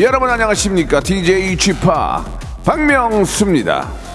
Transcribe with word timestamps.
여러분 0.00 0.28
안녕하십니까 0.28 1.00
DJ 1.00 1.56
쥐파 1.56 2.24
박명수입니다 2.64 4.07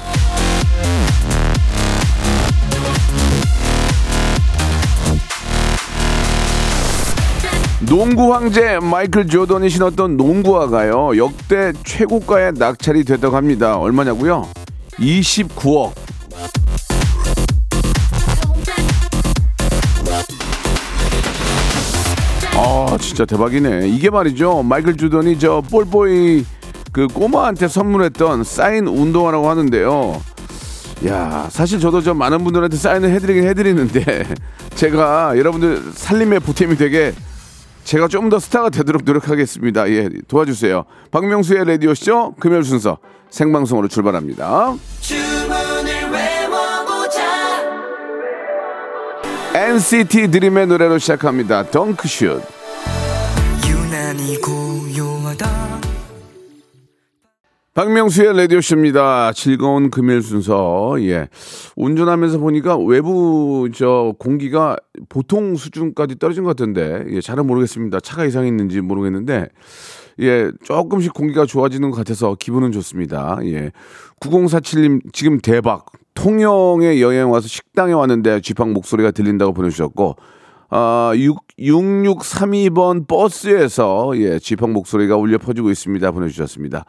농구 7.94 8.34
황제 8.34 8.80
마이클 8.80 9.28
조던이 9.28 9.70
신었던 9.70 10.18
농구화가요 10.18 11.16
역대 11.16 11.72
최고가의 11.84 12.54
낙찰이 12.54 13.04
됐다고 13.04 13.36
합니다. 13.36 13.78
얼마냐고요? 13.78 14.50
29억. 14.98 15.94
아 22.56 22.98
진짜 23.00 23.26
대박이네. 23.26 23.88
이게 23.90 24.10
말이죠. 24.10 24.64
마이클 24.64 24.98
조던이 24.98 25.38
저 25.38 25.62
볼보이 25.62 26.46
그 26.92 27.06
꼬마한테 27.06 27.68
선물했던 27.68 28.44
사인 28.44 28.88
운동화라고 28.88 29.48
하는데요. 29.48 30.20
야 31.06 31.48
사실 31.52 31.80
저도 31.80 32.02
좀 32.02 32.18
많은 32.18 32.44
분들한테 32.44 32.76
사인을 32.76 33.12
해드리긴 33.12 33.44
해드리는데 33.44 34.26
제가 34.74 35.38
여러분들 35.38 35.92
살림의 35.94 36.40
보탬이 36.40 36.76
되게 36.76 37.14
제가 37.84 38.08
좀 38.08 38.30
더 38.30 38.40
스타가 38.40 38.70
되도록 38.70 39.04
노력하겠습니다. 39.04 39.90
예 39.90 40.10
도와주세요. 40.28 40.86
박명수의 41.12 41.66
라디오 41.66 41.94
쇼 41.94 42.34
금요일 42.40 42.64
순서 42.64 42.98
생방송으로 43.30 43.88
출발합니다. 43.88 44.74
NCT 49.56 50.30
드림의 50.32 50.68
노래로 50.68 50.98
시작합니다. 50.98 51.70
덩크슛 51.70 52.42
유난히 53.68 54.38
고요하다 54.42 54.83
박명수의 57.74 58.38
라디오쇼입니다. 58.38 59.34
즐거운 59.34 59.90
금요일 59.90 60.22
순서. 60.22 60.96
예. 61.00 61.28
운전하면서 61.76 62.38
보니까 62.38 62.78
외부 62.78 63.68
저 63.74 64.14
공기가 64.20 64.76
보통 65.10 65.56
수준까지 65.56 66.20
떨어진 66.20 66.44
것 66.44 66.50
같은데, 66.50 67.04
예, 67.10 67.20
잘은 67.20 67.48
모르겠습니다. 67.48 68.00
차가 68.00 68.26
이상했는지 68.26 68.82
모르겠는데, 68.82 69.48
예, 70.20 70.52
조금씩 70.64 71.16
공기가 71.16 71.48
좋아지는 71.48 71.90
것 71.90 71.98
같아서 71.98 72.36
기분은 72.40 72.72
좋습니다. 72.74 73.40
예. 73.46 73.72
9047님, 74.20 75.12
지금 75.12 75.40
대박. 75.40 75.88
통영에 76.14 77.02
여행 77.02 77.32
와서 77.32 77.48
식당에 77.48 77.94
왔는데 77.94 78.42
쥐팍 78.42 78.74
목소리가 78.74 79.10
들린다고 79.10 79.54
보내주셨고, 79.54 80.16
아, 80.70 81.12
6, 81.16 81.40
6632번 81.58 83.08
버스에서, 83.08 84.12
예, 84.18 84.38
쥐팍 84.38 84.74
목소리가 84.74 85.16
울려 85.18 85.40
퍼지고 85.40 85.72
있습니다. 85.72 86.12
보내주셨습니다. 86.12 86.86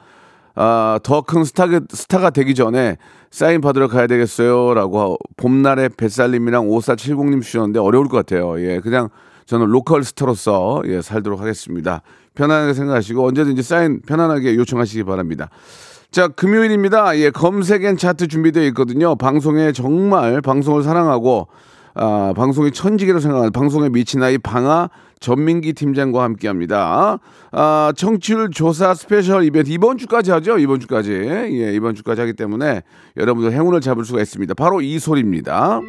아, 0.56 1.00
더 1.02 1.22
큰 1.22 1.44
스타가, 1.44 1.80
스타가 1.90 2.30
되기 2.30 2.54
전에 2.54 2.96
사인 3.30 3.60
받으러 3.60 3.88
가야 3.88 4.06
되겠어요. 4.06 4.74
라고 4.74 5.16
봄날의 5.36 5.90
뱃살님이랑 5.96 6.68
5470님 6.68 7.42
주셨는데 7.42 7.80
어려울 7.80 8.08
것 8.08 8.16
같아요. 8.18 8.60
예, 8.60 8.78
그냥 8.80 9.08
저는 9.46 9.66
로컬 9.66 10.04
스타로서 10.04 10.82
예, 10.86 11.02
살도록 11.02 11.40
하겠습니다. 11.40 12.02
편안하게 12.34 12.74
생각하시고 12.74 13.26
언제든지 13.26 13.62
사인 13.62 14.00
편안하게 14.02 14.54
요청하시기 14.56 15.04
바랍니다. 15.04 15.50
자, 16.10 16.28
금요일입니다. 16.28 17.18
예, 17.18 17.30
검색N차트 17.30 18.28
준비되어 18.28 18.62
있거든요. 18.66 19.16
방송에 19.16 19.72
정말 19.72 20.40
방송을 20.40 20.84
사랑하고 20.84 21.48
아, 21.94 22.32
방송의 22.36 22.72
천직으로 22.72 23.20
생각하는 23.20 23.52
방송에 23.52 23.88
미친 23.88 24.22
아이 24.22 24.36
방아 24.38 24.90
전민기 25.20 25.72
팀장과 25.74 26.22
함께 26.22 26.48
합니다. 26.48 27.18
아, 27.52 27.92
청취율 27.96 28.50
조사 28.50 28.94
스페셜 28.94 29.44
이벤트 29.44 29.70
이번 29.70 29.96
주까지 29.96 30.30
하죠. 30.32 30.58
이번 30.58 30.80
주까지. 30.80 31.12
예, 31.12 31.72
이번 31.74 31.94
주까지 31.94 32.20
하기 32.22 32.32
때문에 32.34 32.82
여러분들 33.16 33.52
행운을 33.52 33.80
잡을 33.80 34.04
수가 34.04 34.20
있습니다. 34.20 34.54
바로 34.54 34.80
이 34.80 34.98
소리입니다. 34.98 35.80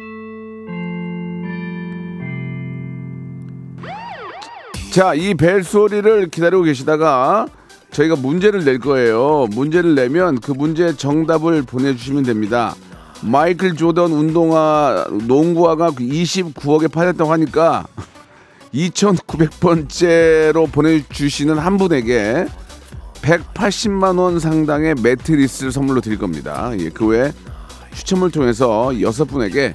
자, 4.92 5.12
이 5.14 5.34
벨 5.34 5.62
소리를 5.62 6.28
기다리고 6.28 6.62
계시다가 6.62 7.46
저희가 7.90 8.16
문제를 8.16 8.64
낼 8.64 8.78
거예요. 8.78 9.46
문제를 9.50 9.94
내면 9.94 10.40
그 10.40 10.52
문제 10.52 10.96
정답을 10.96 11.62
보내주시면 11.62 12.22
됩니다. 12.22 12.74
마이클 13.26 13.74
조던 13.74 14.12
운동화 14.12 15.04
농구화가 15.26 15.90
29억에 15.90 16.90
팔렸다고 16.90 17.32
하니까 17.32 17.84
2,900번째로 18.72 20.70
보내주시는 20.70 21.58
한 21.58 21.76
분에게 21.76 22.46
180만 23.22 24.18
원 24.20 24.38
상당의 24.38 24.94
매트리스를 25.02 25.72
선물로 25.72 26.00
드릴 26.00 26.18
겁니다. 26.18 26.70
예, 26.78 26.88
그 26.90 27.06
외에 27.06 27.32
추첨을 27.94 28.30
통해서 28.30 29.00
여섯 29.00 29.24
분에게 29.24 29.72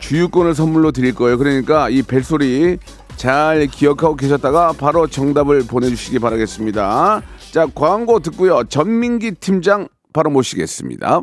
주유권을 0.00 0.54
선물로 0.54 0.90
드릴 0.90 1.14
거예요. 1.14 1.38
그러니까 1.38 1.88
이 1.90 2.02
벨소리 2.02 2.78
잘 3.16 3.66
기억하고 3.66 4.16
계셨다가 4.16 4.72
바로 4.72 5.06
정답을 5.06 5.66
보내주시기 5.66 6.18
바라겠습니다. 6.18 7.22
자, 7.52 7.66
광고 7.74 8.18
듣고요. 8.18 8.64
전민기 8.64 9.32
팀장 9.32 9.88
바로 10.12 10.30
모시겠습니다. 10.30 11.22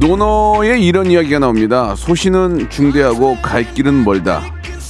논어의 0.00 0.84
이런 0.84 1.10
이야기가 1.10 1.38
나옵니다. 1.40 1.94
소신은 1.94 2.70
중대하고 2.70 3.36
갈 3.42 3.74
길은 3.74 4.04
멀다. 4.04 4.42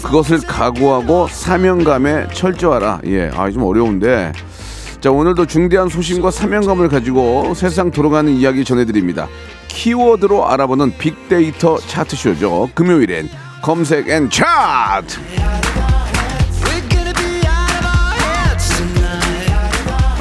그것을 0.05 0.41
각오하고 0.47 1.29
사명감에 1.29 2.29
철저하라. 2.33 3.01
예, 3.07 3.31
아, 3.35 3.51
좀 3.51 3.65
어려운데. 3.65 4.33
자, 5.01 5.11
오늘도 5.11 5.47
중대한 5.47 5.89
소신과 5.89 6.31
사명감을 6.31 6.89
가지고 6.89 7.55
세상 7.55 7.91
돌아가는 7.91 8.31
이야기 8.33 8.65
전해드립니다. 8.65 9.29
키워드로 9.69 10.49
알아보는 10.49 10.97
빅데이터 10.99 11.79
차트쇼죠. 11.79 12.71
금요일엔 12.75 13.29
검색N차트! 13.63 15.19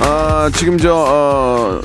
아, 0.02 0.50
지금 0.56 0.78
저, 0.78 0.94
어, 0.96 1.82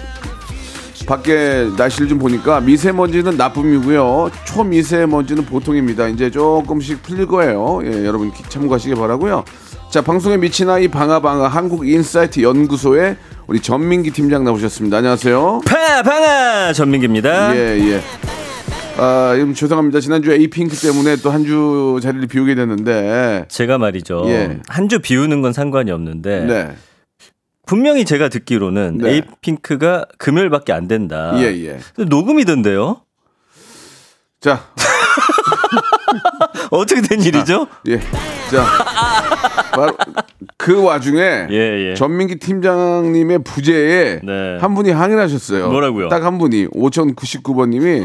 밖에 1.06 1.68
날씨를 1.76 2.08
좀 2.08 2.18
보니까 2.18 2.60
미세먼지는 2.60 3.36
나쁨이고요. 3.36 4.30
초미세먼지는 4.46 5.44
보통입니다. 5.44 6.08
이제 6.08 6.30
조금씩 6.30 7.02
풀릴 7.02 7.26
거예요. 7.26 7.80
예, 7.84 8.06
여러분 8.06 8.32
기- 8.32 8.42
참고하시기 8.48 8.94
바라고요. 8.94 9.44
자, 9.90 10.00
방송에 10.00 10.36
미친 10.38 10.70
아이 10.70 10.88
방아방아 10.88 11.46
한국 11.48 11.86
인사이트 11.86 12.40
연구소의 12.40 13.16
우리 13.46 13.60
전민기 13.60 14.10
팀장 14.12 14.44
나오셨습니다. 14.44 14.96
안녕하세요. 14.98 15.60
파 15.66 16.02
방아 16.02 16.72
전민기입니다. 16.72 17.54
예, 17.54 17.78
예. 17.92 18.00
아, 18.96 19.34
좀 19.36 19.52
죄송합니다. 19.54 20.00
지난주에 20.00 20.36
에이핑크 20.36 20.74
때문에 20.76 21.16
또 21.16 21.30
한 21.30 21.44
주 21.44 21.98
자리를 22.02 22.26
비우게 22.28 22.54
됐는데. 22.54 23.44
제가 23.48 23.76
말이죠. 23.76 24.22
예. 24.28 24.58
한 24.68 24.88
주 24.88 25.00
비우는 25.00 25.42
건 25.42 25.52
상관이 25.52 25.90
없는데 25.90 26.44
네. 26.46 26.74
분명히 27.66 28.04
제가 28.04 28.28
듣기로는 28.28 28.98
네. 28.98 29.10
에이핑크가 29.10 30.06
금요일밖에 30.18 30.72
안 30.72 30.86
된다. 30.88 31.32
예, 31.36 31.44
예. 31.66 31.78
녹음이던데요? 32.04 33.00
자, 34.40 34.60
어떻게 36.70 37.00
된 37.00 37.20
일이죠? 37.22 37.66
예. 37.88 37.98
자, 38.50 38.64
바로 39.72 39.96
그 40.58 40.82
와중에 40.82 41.46
예, 41.50 41.90
예. 41.90 41.94
전민기 41.94 42.36
팀장님의 42.36 43.38
부재에 43.44 44.20
네. 44.22 44.58
한 44.60 44.74
분이 44.74 44.90
항의를 44.90 45.22
하셨어요. 45.22 45.70
뭐라고요? 45.70 46.08
딱 46.08 46.24
한 46.24 46.38
분이 46.38 46.68
5099번 46.68 47.68
님이 47.70 48.04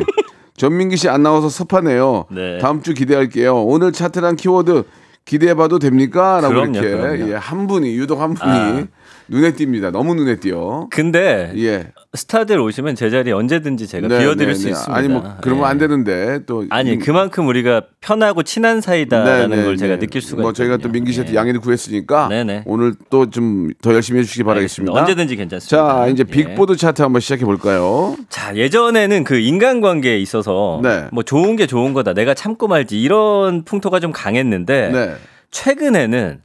전민기 0.58 0.98
씨 0.98 1.08
안 1.10 1.24
나와서 1.24 1.50
섭하네요. 1.50 2.26
네. 2.32 2.58
다음 2.60 2.82
주 2.82 2.94
기대할게요. 2.94 3.64
오늘 3.64 3.92
차트란 3.94 4.36
키워드 4.36 4.84
기대해봐도 5.26 5.80
됩니까? 5.80 6.40
라고 6.42 6.56
그럼요, 6.56 6.80
이렇게 6.80 6.90
그럼요. 6.98 7.32
예, 7.32 7.36
한 7.36 7.68
분이 7.68 7.96
유독 7.96 8.20
한 8.22 8.34
분이 8.34 8.52
아. 8.52 8.84
눈에 9.30 9.52
띕니다. 9.54 9.92
너무 9.92 10.16
눈에 10.16 10.38
띄어. 10.40 10.88
근데 10.92 11.52
예. 11.58 11.88
스타들 12.14 12.60
오시면 12.60 12.96
제 12.96 13.10
자리 13.10 13.32
언제든지 13.32 13.88
제가 13.88 14.08
네, 14.08 14.20
비워드릴 14.20 14.50
네, 14.50 14.54
수 14.56 14.66
네. 14.66 14.72
있습니다. 14.72 14.96
아니 14.98 15.08
뭐 15.08 15.24
그러면 15.42 15.66
예. 15.66 15.70
안 15.70 15.78
되는데 15.78 16.40
또 16.48 16.66
아니 16.72 16.94
음, 16.94 17.00
그만큼 17.00 17.48
우리가 17.48 17.84
편하고 18.02 18.42
친한 18.44 18.82
사이다라는 18.82 19.50
네, 19.50 19.56
네, 19.58 19.64
걸 19.64 19.78
제가 19.78 19.96
네. 19.96 20.00
느낄 20.00 20.22
수가 20.22 20.42
뭐 20.42 20.54
저희가 20.54 20.78
또 20.78 20.82
있거든요. 20.82 20.94
민기 20.94 21.12
씨한테 21.14 21.34
예. 21.34 21.38
양해를 21.38 21.60
구했으니까 21.60 22.28
네, 22.30 22.44
네. 22.44 22.64
오늘 22.66 22.94
또 23.10 23.26
좀 23.30 23.70
더 23.82 23.94
열심히 23.94 24.20
해주시기 24.20 24.44
바라겠습니다. 24.44 24.92
알겠습니다. 24.92 25.00
언제든지 25.00 25.36
괜찮습니다. 25.36 26.04
자 26.04 26.08
이제 26.08 26.24
예. 26.28 26.32
빅보드 26.32 26.76
차트 26.76 27.02
한번 27.02 27.22
시작해 27.22 27.46
볼까요? 27.46 28.16
자 28.30 28.56
예전에는 28.56 29.24
그 29.24 29.38
인간관계에 29.38 30.18
있어서 30.20 30.80
네. 30.82 31.06
뭐 31.12 31.24
좋은 31.24 31.56
게 31.56 31.68
좋은 31.68 31.94
거다 31.94 32.14
내가 32.14 32.34
참고 32.34 32.68
말지 32.68 33.00
이런 33.00 33.64
풍토가 33.64 34.00
좀 34.00 34.12
강했는데 34.12 34.90
네. 34.92 35.16
최근에는 35.52 36.40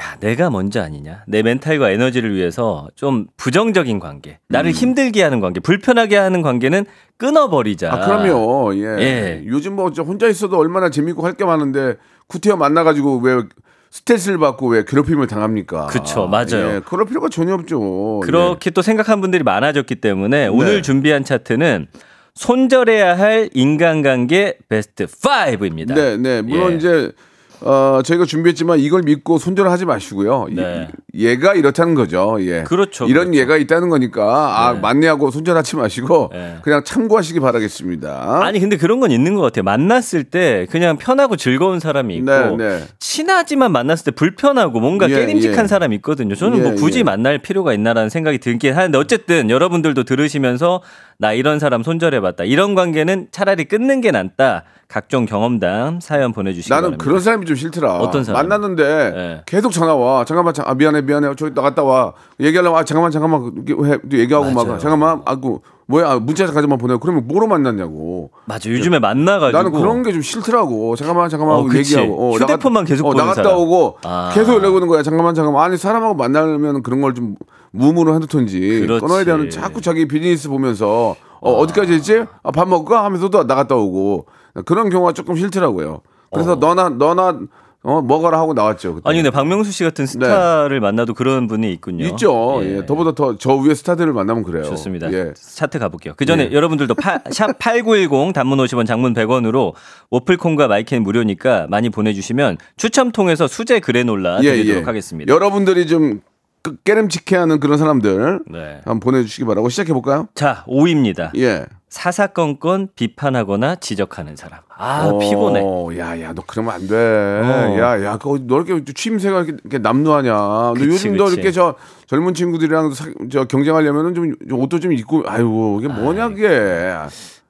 야 0.00 0.16
내가 0.20 0.48
먼저 0.50 0.80
아니냐 0.82 1.24
내 1.26 1.42
멘탈과 1.42 1.90
에너지를 1.90 2.34
위해서 2.34 2.88
좀 2.94 3.26
부정적인 3.36 3.98
관계 3.98 4.38
나를 4.48 4.70
힘들게 4.70 5.22
하는 5.22 5.40
관계 5.40 5.58
불편하게 5.60 6.16
하는 6.16 6.42
관계는 6.42 6.86
끊어버리자. 7.16 7.88
음. 7.88 7.92
아 7.94 8.06
그럼요. 8.06 8.74
예. 8.76 8.82
예. 9.00 9.42
요즘 9.46 9.74
뭐저 9.74 10.02
혼자 10.04 10.28
있어도 10.28 10.56
얼마나 10.58 10.88
재밌고 10.90 11.24
할 11.26 11.32
게 11.34 11.44
많은데 11.44 11.96
구태여 12.28 12.56
만나가지고 12.56 13.18
왜 13.18 13.42
스트레스를 13.90 14.38
받고 14.38 14.68
왜 14.68 14.84
괴롭힘을 14.84 15.26
당합니까? 15.26 15.86
그쵸, 15.86 16.26
맞아요. 16.28 16.74
예, 16.76 16.80
그럴 16.84 17.06
필요가 17.06 17.28
전혀 17.28 17.54
없죠. 17.54 18.20
그렇게 18.20 18.70
또 18.70 18.82
생각한 18.82 19.20
분들이 19.20 19.42
많아졌기 19.42 19.96
때문에 19.96 20.40
네. 20.42 20.46
오늘 20.46 20.82
준비한 20.82 21.24
차트는 21.24 21.86
손절해야 22.34 23.18
할 23.18 23.48
인간관계 23.54 24.58
베스트 24.68 25.06
5입니다. 25.06 25.94
네, 25.94 26.16
네. 26.18 26.42
물론 26.42 26.72
예. 26.72 26.76
이제 26.76 27.12
어, 27.60 28.00
저희가 28.04 28.24
준비했지만 28.24 28.78
이걸 28.78 29.02
믿고 29.02 29.38
손절하지 29.38 29.84
마시고요. 29.84 30.46
이- 30.50 30.54
네. 30.54 30.88
얘가 31.14 31.54
이렇다는 31.54 31.94
거죠. 31.94 32.36
예. 32.40 32.62
그렇죠, 32.62 33.06
이런 33.06 33.26
그렇죠. 33.30 33.40
얘가 33.40 33.56
있다는 33.56 33.88
거니까 33.88 34.22
아 34.68 34.72
네. 34.74 34.80
맞네 34.80 35.08
하고 35.08 35.30
손절하지 35.30 35.76
마시고 35.76 36.30
네. 36.32 36.56
그냥 36.62 36.84
참고하시기 36.84 37.40
바라겠습니다. 37.40 38.40
아니 38.44 38.60
근데 38.60 38.76
그런 38.76 39.00
건 39.00 39.10
있는 39.10 39.34
것 39.34 39.40
같아요. 39.40 39.64
만났을 39.64 40.24
때 40.24 40.66
그냥 40.70 40.96
편하고 40.96 41.36
즐거운 41.36 41.80
사람이 41.80 42.16
있고 42.16 42.30
네, 42.30 42.56
네. 42.56 42.82
친하지만 43.00 43.72
만났을 43.72 44.04
때 44.06 44.10
불편하고 44.12 44.78
뭔가 44.80 45.10
예, 45.10 45.14
깨림직한 45.14 45.64
예. 45.64 45.68
사람이 45.68 45.96
있거든요. 45.96 46.34
저는 46.36 46.58
예, 46.58 46.62
뭐 46.62 46.74
굳이 46.74 47.00
예. 47.00 47.02
만날 47.02 47.38
필요가 47.38 47.72
있나라는 47.72 48.10
생각이 48.10 48.38
들긴 48.38 48.74
하는데 48.74 48.96
어쨌든 48.98 49.50
여러분들도 49.50 50.04
들으시면서 50.04 50.82
나 51.20 51.32
이런 51.32 51.58
사람 51.58 51.82
손절해봤다. 51.82 52.44
이런 52.44 52.76
관계는 52.76 53.28
차라리 53.32 53.64
끊는 53.64 54.00
게 54.00 54.12
낫다. 54.12 54.62
각종 54.86 55.26
경험담 55.26 55.98
사연 56.00 56.32
보내주시기 56.32 56.70
나는 56.70 56.82
바랍니다. 56.82 57.04
그런 57.04 57.20
사람이 57.20 57.44
좀 57.44 57.56
싫더라. 57.56 57.96
어떤 57.98 58.22
사람? 58.22 58.48
만났는데 58.48 59.10
네. 59.10 59.42
계속 59.44 59.72
전화 59.72 59.96
와. 59.96 60.24
잠깐만, 60.24 60.54
잠, 60.54 60.66
아 60.68 60.74
미안해, 60.74 61.02
미안해. 61.02 61.34
저기 61.36 61.52
나갔다 61.54 61.82
와. 61.82 62.14
얘기하려면 62.38 62.78
아 62.78 62.84
잠깐만, 62.84 63.10
잠깐만 63.10 63.52
해. 63.90 63.98
또 64.08 64.16
얘기하고 64.16 64.52
막 64.52 64.64
맞아요. 64.64 64.78
잠깐만, 64.78 65.20
아고 65.24 65.62
뭐야, 65.90 66.10
아, 66.10 66.18
문자까지만 66.18 66.76
보내. 66.76 66.96
그러면 67.00 67.26
뭐로 67.26 67.46
만났냐고. 67.46 68.30
맞아. 68.44 68.68
요즘에 68.70 68.98
만나가지고 68.98 69.56
나는 69.56 69.72
그런 69.72 70.02
게 70.02 70.12
좀 70.12 70.20
싫더라고. 70.20 70.96
잠깐만, 70.96 71.30
잠깐만 71.30 71.56
어. 71.56 71.66
얘기하고. 71.74 72.34
휴대폰만 72.34 72.84
계속 72.84 73.06
어, 73.06 73.14
나갔다 73.14 73.42
사람. 73.42 73.58
오고 73.58 73.98
아. 74.04 74.30
계속 74.34 74.54
연락 74.54 74.74
오는 74.74 74.86
거야. 74.86 75.02
잠깐만, 75.02 75.34
잠깐만. 75.34 75.64
아니 75.64 75.78
사람하고 75.78 76.14
만나면 76.14 76.82
그런 76.82 77.00
걸 77.00 77.14
좀 77.14 77.36
무음으로 77.70 78.14
해놓던지 78.14 78.80
그렇지. 78.86 79.00
끊어야 79.00 79.24
되는 79.24 79.48
자꾸 79.50 79.80
자기 79.80 80.06
비즈니스 80.06 80.48
보면서 80.50 81.16
어, 81.40 81.52
어디까지 81.52 81.92
했지? 81.94 82.24
아, 82.42 82.50
밥 82.50 82.68
먹을까? 82.68 83.04
하면서 83.04 83.28
또 83.30 83.44
나갔다 83.44 83.74
오고 83.74 84.26
그런 84.66 84.90
경우가 84.90 85.12
조금 85.12 85.36
싫더라고요. 85.36 86.00
그래서 86.32 86.54
너나 86.56 86.90
너나 86.90 87.38
어 87.84 88.02
먹어라 88.02 88.38
하고 88.40 88.54
나왔죠. 88.54 88.96
그때. 88.96 89.08
아니 89.08 89.18
근데 89.18 89.30
박명수 89.30 89.70
씨 89.70 89.84
같은 89.84 90.04
스타를 90.04 90.80
만나도 90.80 91.14
그런 91.14 91.46
분이 91.46 91.72
있군요. 91.74 92.04
네. 92.04 92.10
있죠. 92.10 92.58
예. 92.62 92.78
예. 92.78 92.86
더보다 92.86 93.14
더 93.14 93.36
저 93.38 93.54
위에 93.54 93.72
스타들을 93.74 94.12
만나면 94.12 94.42
그래요. 94.42 94.64
좋습니다. 94.64 95.12
예. 95.12 95.32
차트 95.34 95.78
가볼게요. 95.78 96.14
그 96.16 96.26
전에 96.26 96.48
예. 96.50 96.52
여러분들도 96.52 96.94
파, 96.96 97.20
샵 97.30 97.56
8910 97.60 98.32
단문 98.34 98.58
50원 98.58 98.84
장문 98.84 99.14
100원으로 99.14 99.74
오플콘과 100.10 100.66
마이크는 100.66 101.04
무료니까 101.04 101.68
많이 101.70 101.88
보내주시면 101.88 102.58
추첨 102.76 103.12
통해서 103.12 103.46
수제 103.46 103.78
그래놀라 103.78 104.40
드리도록 104.40 104.88
하겠습니다. 104.88 105.32
여러분들이 105.32 105.86
좀 105.86 106.20
그- 106.62 106.76
깨름직해하는 106.82 107.60
그런 107.60 107.78
사람들 107.78 108.40
네. 108.50 108.80
한번 108.84 108.98
보내주시기 108.98 109.44
바라고 109.44 109.68
시작해 109.68 109.92
볼까요? 109.92 110.26
자 110.34 110.64
5위입니다. 110.66 111.30
예. 111.38 111.64
사사건건 111.88 112.88
비판하거나 112.94 113.76
지적하는 113.76 114.36
사람. 114.36 114.60
아 114.76 115.06
어, 115.08 115.18
피곤해. 115.18 115.60
야 115.98 116.20
야 116.22 116.32
너 116.32 116.42
그러면 116.46 116.74
안 116.74 116.86
돼. 116.86 116.94
어. 116.94 117.78
야야 117.78 118.18
그거 118.18 118.38
너 118.42 118.60
이렇게 118.62 118.92
취임새가 118.92 119.42
이렇게, 119.42 119.78
남루하냐. 119.78 120.30
너 120.32 120.74
그치, 120.74 120.86
요즘 120.88 121.16
너 121.16 121.24
그치. 121.24 121.34
이렇게 121.36 121.50
저 121.50 121.74
젊은 122.06 122.34
친구들이랑 122.34 122.92
사- 122.92 123.06
저 123.30 123.44
경쟁하려면은 123.44 124.14
좀, 124.14 124.34
좀 124.48 124.60
옷도 124.60 124.78
좀 124.80 124.92
입고 124.92 125.24
아이고 125.26 125.78
이게 125.80 125.88
뭐냐 125.92 126.28
그게. 126.28 126.94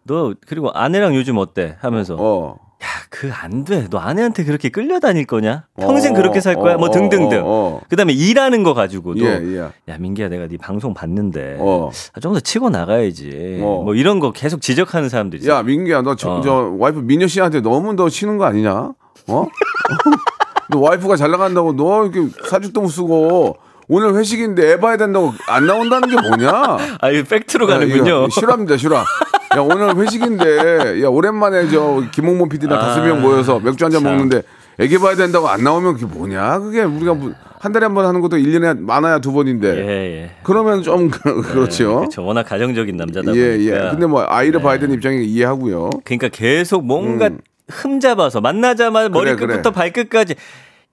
너 0.04 0.32
그리고 0.46 0.70
아내랑 0.72 1.14
요즘 1.14 1.36
어때? 1.36 1.76
하면서 1.80 2.16
어. 2.18 2.56
야 2.82 2.86
그 3.10 3.32
안 3.32 3.64
돼. 3.64 3.86
너 3.90 3.98
아내한테 3.98 4.44
그렇게 4.44 4.68
끌려다닐 4.68 5.24
거냐? 5.26 5.64
평생 5.78 6.12
어, 6.12 6.16
그렇게 6.16 6.40
살 6.40 6.54
거야? 6.54 6.74
어, 6.74 6.78
뭐 6.78 6.88
어, 6.88 6.90
등등등. 6.90 7.40
어, 7.42 7.44
어. 7.46 7.80
그다음에 7.88 8.12
일하는 8.12 8.62
거 8.62 8.74
가지고도 8.74 9.24
예, 9.24 9.40
예. 9.42 9.58
야 9.92 9.96
민기야 9.98 10.28
내가 10.28 10.46
네 10.46 10.56
방송 10.58 10.94
봤는데 10.94 11.56
어. 11.58 11.90
좀더 12.20 12.38
치고 12.40 12.70
나가야지. 12.70 13.60
어. 13.62 13.82
뭐 13.84 13.94
이런 13.94 14.20
거 14.20 14.30
계속 14.30 14.60
지적하는 14.60 15.08
사람들이 15.08 15.42
있어. 15.42 15.52
야 15.52 15.62
민기야 15.62 16.02
너저 16.02 16.30
어. 16.30 16.76
와이프 16.78 17.00
민여 17.00 17.26
씨한테 17.26 17.60
너무 17.62 17.94
너 17.94 18.08
치는 18.08 18.38
거 18.38 18.44
아니냐? 18.44 18.92
어? 19.26 19.46
너 20.70 20.78
와이프가 20.78 21.16
잘 21.16 21.30
나간다고 21.30 21.74
너 21.74 22.04
이렇게 22.06 22.28
사죽도 22.48 22.80
못 22.82 22.88
쓰고 22.88 23.56
오늘 23.88 24.14
회식인데 24.16 24.72
애 24.72 24.78
봐야 24.78 24.98
된다고 24.98 25.32
안 25.48 25.66
나온다는 25.66 26.10
게 26.10 26.20
뭐냐? 26.28 26.76
아 27.00 27.10
이거 27.10 27.26
팩트로 27.28 27.68
야, 27.70 27.78
가는군요. 27.78 28.02
이거 28.26 28.28
실화입니다, 28.30 28.76
실화. 28.76 29.04
야, 29.58 29.62
오늘 29.62 29.96
회식인데, 29.96 31.02
야, 31.02 31.08
오랜만에 31.08 31.68
저 31.68 32.02
김홍범 32.12 32.48
PD랑 32.48 32.78
다섯 32.78 33.02
명 33.02 33.20
모여서 33.20 33.58
맥주 33.58 33.84
한잔 33.84 34.00
아, 34.00 34.08
참. 34.08 34.12
먹는데 34.16 34.42
애기 34.78 34.96
봐야 34.98 35.16
된다고 35.16 35.48
안 35.48 35.64
나오면 35.64 35.94
그게 35.94 36.06
뭐냐? 36.06 36.60
그게 36.60 36.82
우리가 36.82 37.14
뭐한 37.14 37.72
달에 37.72 37.86
한 37.86 37.94
번 37.94 38.06
하는 38.06 38.20
것도 38.20 38.36
일년에 38.38 38.74
많아야 38.74 39.18
두 39.18 39.32
번인데. 39.32 39.68
예, 39.76 39.88
예. 40.22 40.30
그러면 40.44 40.82
좀, 40.82 41.10
그- 41.10 41.42
그렇죠. 41.42 41.96
그렇죠. 41.96 42.24
워낙 42.24 42.44
가정적인 42.44 42.96
남자다 42.96 43.34
예, 43.34 43.52
보니까. 43.56 43.86
예. 43.86 43.90
근데 43.90 44.06
뭐 44.06 44.24
아이를 44.28 44.60
네. 44.60 44.64
봐야 44.64 44.78
되는 44.78 44.94
입장에 44.94 45.16
이해하고요. 45.16 45.90
그러니까 46.04 46.28
계속 46.28 46.84
뭔가 46.86 47.30
흠 47.68 47.98
잡아서 47.98 48.40
만나자마자 48.40 49.08
머리 49.08 49.32
음. 49.32 49.36
그래, 49.36 49.46
끝부터 49.48 49.70
그래. 49.72 49.80
발끝까지 49.92 50.36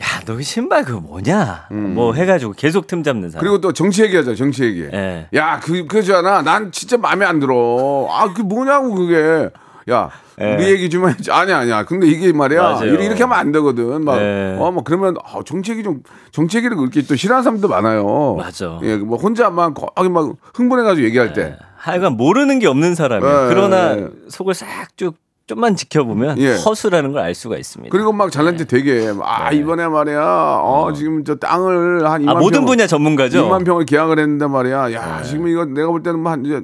야, 0.03 0.19
너 0.25 0.41
신발 0.41 0.83
그거 0.83 0.99
뭐냐? 0.99 1.69
뭐 1.71 2.13
해가지고 2.13 2.53
계속 2.57 2.85
틈 2.87 3.01
잡는 3.01 3.29
사람. 3.29 3.39
음. 3.39 3.43
그리고 3.43 3.61
또 3.61 3.71
정치 3.71 4.03
얘기하자, 4.03 4.35
정치 4.35 4.63
얘기. 4.63 4.81
예. 4.91 5.27
야, 5.33 5.59
그, 5.61 5.85
그잖아. 5.87 6.41
난 6.41 6.71
진짜 6.71 6.97
마음에 6.97 7.25
안 7.25 7.39
들어. 7.39 8.07
아, 8.11 8.33
그 8.33 8.41
뭐냐고, 8.41 8.93
그게. 8.93 9.49
야, 9.89 10.09
예. 10.41 10.55
우리 10.55 10.65
얘기 10.69 10.89
좀 10.89 11.07
해야지. 11.07 11.31
아니야, 11.31 11.59
아니야. 11.59 11.85
근데 11.85 12.07
이게 12.07 12.33
말이야. 12.33 12.61
맞아요. 12.61 12.85
이렇게, 12.85 13.05
이렇게 13.05 13.23
하면 13.23 13.37
안 13.37 13.51
되거든. 13.53 14.03
막, 14.03 14.17
예. 14.19 14.57
어, 14.59 14.69
뭐 14.71 14.83
그러면, 14.83 15.15
아, 15.23 15.39
정치 15.45 15.71
얘기 15.71 15.81
좀, 15.81 16.01
정치 16.31 16.57
얘기를 16.57 16.75
그렇게 16.75 17.01
또 17.03 17.15
싫어하는 17.15 17.43
사람도 17.43 17.69
많아요. 17.69 18.35
맞아. 18.35 18.79
예, 18.83 18.97
뭐 18.97 19.17
혼자만 19.17 19.73
거기 19.75 20.09
막 20.09 20.35
흥분해가지고 20.53 21.05
얘기할 21.05 21.31
때. 21.31 21.57
하여간 21.77 22.17
모르는 22.17 22.59
게 22.59 22.67
없는 22.67 22.95
사람이에요. 22.95 23.43
예, 23.43 23.47
그러나 23.47 23.95
예. 23.95 24.07
속을 24.27 24.55
싹 24.55 24.97
쭉 24.97 25.15
좀만 25.47 25.75
지켜보면 25.75 26.39
예. 26.39 26.55
허수라는 26.55 27.11
걸 27.11 27.25
알 27.25 27.33
수가 27.33 27.57
있습니다. 27.57 27.91
그리고 27.91 28.11
막 28.13 28.31
잘난 28.31 28.55
체 28.57 28.65
되게, 28.65 29.11
아, 29.23 29.51
이번에 29.51 29.87
말이야. 29.87 30.19
어, 30.61 30.91
지금 30.95 31.23
저 31.23 31.35
땅을 31.35 32.07
한 32.07 32.21
2만 32.23 32.29
아, 32.29 32.33
모든 32.39 32.59
평- 32.61 32.65
분야 32.65 32.85
전문가죠. 32.87 33.47
2만 33.49 33.65
평을 33.65 33.85
계약을 33.85 34.19
했는데 34.19 34.45
말이야. 34.47 34.93
야, 34.93 35.21
지금 35.23 35.47
이거 35.47 35.65
내가 35.65 35.87
볼 35.89 36.03
때는 36.03 36.19
뭐한 36.19 36.45
이제 36.45 36.61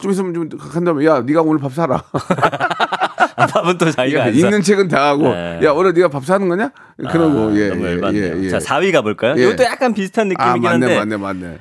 좀 0.00 0.10
있으면 0.10 0.34
좀 0.34 0.48
한다면 0.58 1.04
야, 1.04 1.20
네가 1.20 1.42
오늘 1.42 1.60
밥 1.60 1.72
사라. 1.72 2.02
밥은 3.52 3.78
또 3.78 3.90
자기가 3.90 4.20
야. 4.26 4.26
있는 4.28 4.62
책은 4.62 4.88
다 4.88 5.08
하고 5.10 5.28
네. 5.32 5.60
야 5.64 5.70
오늘 5.72 5.92
네가 5.92 6.08
밥 6.08 6.24
사는 6.24 6.48
거냐? 6.48 6.70
그러고 7.10 7.56
예, 7.58 7.68
너무 7.68 7.86
예. 7.86 7.98
예, 8.14 8.44
예. 8.44 8.48
자, 8.50 8.58
4위 8.58 8.92
가볼까요? 8.92 9.34
예. 9.38 9.42
이것도 9.44 9.62
약간 9.64 9.94
비슷한 9.94 10.26
아 10.36 10.52
느낌이긴 10.54 10.62
맞네 10.62 10.96
한데 10.98 11.16
맞네 11.16 11.16
맞네. 11.40 11.58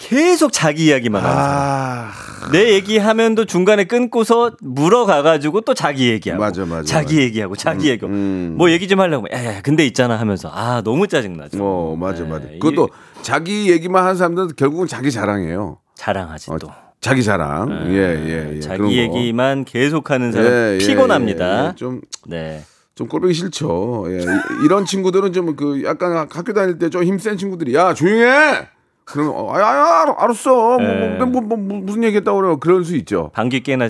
계속 0.00 0.50
자기 0.50 0.86
이야기만 0.86 1.22
하는 1.22 1.36
사람. 1.36 2.10
아내 2.48 2.72
얘기하면도 2.72 3.44
중간에 3.44 3.84
끊고서 3.84 4.50
물어가가지고 4.62 5.60
또 5.60 5.74
자기 5.74 6.08
얘기하고 6.08 6.40
맞아, 6.42 6.64
맞아, 6.64 6.82
자기 6.84 7.16
맞아. 7.16 7.22
얘기하고 7.22 7.54
자기 7.54 7.90
얘기하고 7.90 8.12
음. 8.14 8.54
뭐 8.56 8.70
얘기 8.70 8.88
좀 8.88 8.98
하려고 8.98 9.26
야 9.32 9.44
야 9.44 9.60
근데 9.60 9.84
있잖아 9.86 10.18
하면서 10.18 10.50
아 10.52 10.80
너무 10.82 11.06
짜증나죠. 11.06 11.58
어 11.62 11.96
맞아 11.96 12.24
네, 12.24 12.30
맞아. 12.30 12.46
이- 12.48 12.58
그것도 12.58 12.88
자기 13.20 13.70
얘기만 13.70 14.02
하는 14.02 14.16
사람들은 14.16 14.48
결국은 14.56 14.86
자기 14.86 15.12
자랑이에요. 15.12 15.78
자랑하지 15.94 16.50
어, 16.50 16.58
또. 16.58 16.68
자기 17.02 17.22
자랑. 17.22 17.86
예예 17.92 18.54
예, 18.56 18.60
자기 18.60 18.78
그런 18.78 18.90
거. 18.90 18.96
얘기만 18.96 19.64
계속하는 19.66 20.32
사람 20.32 20.46
예, 20.50 20.74
예, 20.74 20.78
피곤합니다. 20.78 21.62
예, 21.64 21.68
예. 21.68 21.72
좀 21.76 22.00
네. 22.26 22.62
좀 22.94 23.06
꼴보기 23.06 23.34
싫죠. 23.34 24.06
예. 24.08 24.22
이- 24.22 24.64
이런 24.64 24.86
친구들은 24.86 25.32
좀 25.34 25.56
그 25.56 25.82
약간 25.84 26.26
학교 26.30 26.54
다닐 26.54 26.78
때 26.78 26.88
좀 26.88 27.04
힘센 27.04 27.36
친구들이 27.36 27.74
야 27.74 27.92
조용해. 27.92 28.68
그러면 29.12 29.32
어, 29.34 29.54
야, 29.56 29.60
야, 29.60 30.14
알았어. 30.18 30.78
뭐, 30.78 30.82
예. 30.82 31.16
뭐, 31.18 31.26
뭐, 31.26 31.40
뭐, 31.40 31.56
뭐, 31.58 31.80
무슨 31.80 32.04
얘기했다고 32.04 32.38
그래요. 32.40 32.56
그럴 32.58 32.84
수 32.84 32.96
있죠. 32.96 33.30
방귀 33.34 33.60
깨나 33.60 33.88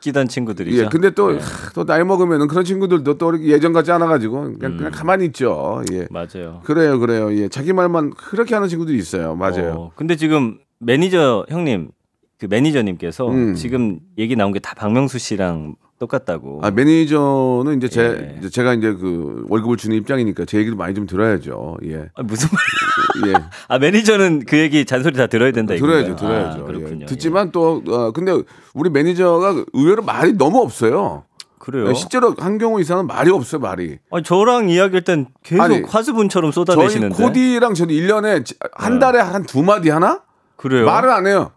끼던 0.00 0.28
친구들이죠. 0.28 0.82
예, 0.84 0.88
근데 0.88 1.10
또, 1.10 1.32
네. 1.32 1.38
하, 1.38 1.70
또 1.74 1.84
나이 1.84 2.04
먹으면은 2.04 2.46
그런 2.48 2.64
친구들도 2.64 3.18
또 3.18 3.40
예전 3.44 3.72
같지 3.72 3.90
않아 3.92 4.06
가지고 4.06 4.42
그냥, 4.58 4.72
음. 4.72 4.76
그냥 4.76 4.92
가만히 4.92 5.24
있죠. 5.26 5.82
예. 5.92 6.06
맞아요. 6.10 6.60
그래요, 6.64 6.98
그래요. 7.00 7.32
예. 7.36 7.48
자기 7.48 7.72
말만 7.72 8.10
그렇게 8.10 8.54
하는 8.54 8.68
친구들이 8.68 8.96
있어요. 8.98 9.34
맞아요. 9.34 9.72
어, 9.76 9.92
근데 9.96 10.14
지금 10.16 10.58
매니저 10.78 11.46
형님 11.48 11.90
그 12.38 12.46
매니저님께서 12.46 13.28
음. 13.30 13.54
지금 13.54 13.98
얘기 14.18 14.36
나온 14.36 14.52
게 14.52 14.58
다 14.60 14.74
박명수 14.74 15.18
씨랑 15.18 15.74
똑같다고. 15.98 16.60
아, 16.62 16.70
매니저는 16.70 17.78
이제 17.78 17.88
제, 17.88 18.02
예. 18.02 18.38
이제 18.38 18.50
제가 18.50 18.74
이제 18.74 18.92
그 18.92 19.46
월급을 19.48 19.76
주는 19.76 19.96
입장이니까 19.96 20.44
제 20.44 20.58
얘기를 20.58 20.76
많이 20.76 20.94
좀 20.94 21.06
들어야죠. 21.06 21.78
예. 21.84 22.08
아, 22.14 22.22
무슨 22.22 22.48
말? 22.52 23.30
예. 23.30 23.34
아 23.68 23.78
매니저는 23.78 24.44
그 24.46 24.58
얘기 24.58 24.84
잔소리 24.84 25.16
다 25.16 25.26
들어야 25.26 25.52
된다 25.52 25.74
들어야죠, 25.74 26.12
이거예요? 26.12 26.16
들어야죠. 26.16 26.62
아, 26.62 26.64
그렇군요. 26.66 27.02
예. 27.02 27.06
듣지만 27.06 27.50
또, 27.50 27.82
어, 27.88 28.12
근데 28.12 28.32
우리 28.74 28.90
매니저가 28.90 29.64
의외로 29.72 30.02
말이 30.02 30.34
너무 30.34 30.60
없어요. 30.60 31.24
예. 31.32 31.36
그래요. 31.58 31.94
실제로 31.94 32.34
한경호 32.38 32.78
이사는 32.80 33.06
말이 33.06 33.30
없어요, 33.30 33.60
말이. 33.60 33.98
아니, 34.12 34.22
저랑 34.22 34.68
이야기할 34.68 35.02
땐 35.02 35.26
계속 35.42 35.62
아니, 35.62 35.80
화수분처럼 35.82 36.52
저희 36.52 36.64
쏟아내시는데. 36.64 37.14
코디랑 37.24 37.74
저도 37.74 37.92
1년에 37.92 38.44
한 38.72 38.98
달에 39.00 39.18
한 39.18 39.44
두 39.44 39.62
마디 39.62 39.88
하나? 39.90 40.22
그래요. 40.56 40.84
말을 40.86 41.10
안 41.10 41.26
해요. 41.26 41.52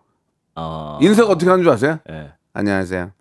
아, 0.56 0.98
인사가 1.02 1.30
어떻게 1.32 1.50
하는 1.50 1.64
줄 1.64 1.72
아세요? 1.72 2.00
예. 2.10 2.32
안녕하세요. 2.54 3.12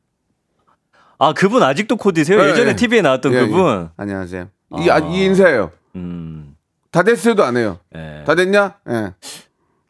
아 1.19 1.33
그분 1.33 1.63
아직도 1.63 1.97
코디세요? 1.97 2.41
예, 2.41 2.51
예전에 2.51 2.71
예. 2.71 2.77
TV에 2.77 3.03
나왔던 3.03 3.33
예, 3.35 3.41
그분. 3.47 3.83
예. 3.85 3.89
안녕하세요. 3.97 4.49
이, 4.79 4.91
아, 4.91 4.99
이 4.99 5.25
인사예요. 5.25 5.71
음. 5.97 6.55
다 6.93 7.03
됐어요도 7.03 7.43
안 7.45 7.57
해요. 7.57 7.79
예. 7.97 8.23
다 8.27 8.35
됐냐? 8.35 8.77
예. 8.89 9.15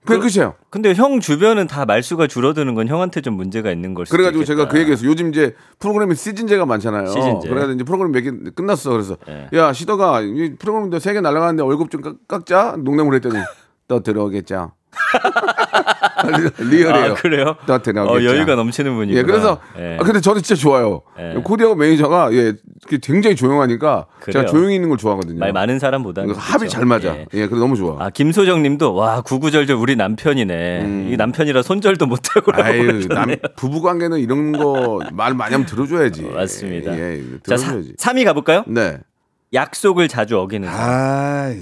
그게 0.06 0.20
끝이에요. 0.20 0.54
근데 0.70 0.94
형 0.94 1.20
주변은 1.20 1.66
다 1.66 1.84
말수가 1.84 2.28
줄어드는 2.28 2.74
건 2.74 2.88
형한테 2.88 3.20
좀 3.20 3.34
문제가 3.34 3.70
있는 3.70 3.92
걸 3.92 4.06
수도 4.06 4.16
그래가지고 4.16 4.42
있겠다. 4.42 4.56
제가 4.56 4.68
그 4.72 4.78
얘기했어요. 4.80 5.10
요즘 5.10 5.28
이제 5.28 5.54
프로그램이 5.80 6.14
시즌제가 6.14 6.64
많잖아요. 6.64 7.08
시즌제. 7.08 7.46
그래가지고 7.48 7.72
이제 7.74 7.84
프로그램 7.84 8.12
몇 8.12 8.20
개 8.22 8.30
끝났어. 8.54 8.90
그래서 8.92 9.18
예. 9.28 9.48
야 9.58 9.72
시더가 9.74 10.22
이 10.22 10.54
프로그램도 10.58 10.98
세 10.98 11.12
개 11.12 11.20
날라가는데 11.20 11.62
월급 11.62 11.90
좀 11.90 12.00
깎, 12.00 12.16
깎자. 12.26 12.76
농담을 12.78 13.14
했더니 13.16 13.34
또 13.86 14.00
들어오겠죠. 14.02 14.72
리- 16.58 16.70
리얼이에요. 16.70 17.12
아 17.12 17.14
그래요? 17.14 17.56
또 17.66 17.78
들어오겠죠. 17.80 18.12
어, 18.12 18.22
여유가 18.34 18.54
넘치는 18.54 18.94
분이구나. 18.96 19.18
예, 19.18 19.22
그래서 19.22 19.60
예. 19.78 19.96
아, 20.00 20.04
근데 20.04 20.20
저는 20.20 20.42
진짜 20.42 20.60
좋아요. 20.60 21.02
예. 21.18 21.34
코디하고 21.42 21.74
매니저가 21.76 22.32
예 22.34 22.54
굉장히 23.02 23.36
조용하니까 23.36 24.06
제가 24.26 24.40
그래요. 24.40 24.46
조용히 24.46 24.74
있는 24.74 24.88
걸 24.88 24.98
좋아하거든요. 24.98 25.38
말 25.38 25.52
많은 25.52 25.78
사람보다는 25.78 26.28
그래서 26.28 26.40
합이. 26.40 26.68
잘 26.68 26.84
맞아. 26.84 27.14
예. 27.16 27.26
예, 27.34 27.46
그래 27.46 27.58
너무 27.60 27.76
좋아. 27.76 27.96
아 28.00 28.10
김소정님도 28.10 28.94
와 28.94 29.20
구구절절 29.22 29.76
우리 29.76 29.96
남편이네. 29.96 31.08
이 31.10 31.16
남편이라 31.16 31.62
손절도 31.62 32.06
못하고. 32.06 32.52
음. 32.52 32.60
아유, 32.62 33.08
남, 33.08 33.34
부부 33.56 33.80
관계는 33.82 34.18
이런 34.18 34.52
거 34.52 34.98
말 35.12 35.34
많이 35.34 35.52
하면 35.52 35.66
들어줘야지. 35.66 36.22
맞습니다. 36.34 36.96
예, 36.98 37.18
예, 37.18 37.22
자 37.46 37.56
들어줘야지. 37.56 37.94
3위 37.96 38.24
가볼까요? 38.24 38.64
네. 38.66 38.98
약속을 39.54 40.08
자주 40.08 40.38
어기는 40.38 40.68
사람. 40.68 40.88
아, 40.90 41.54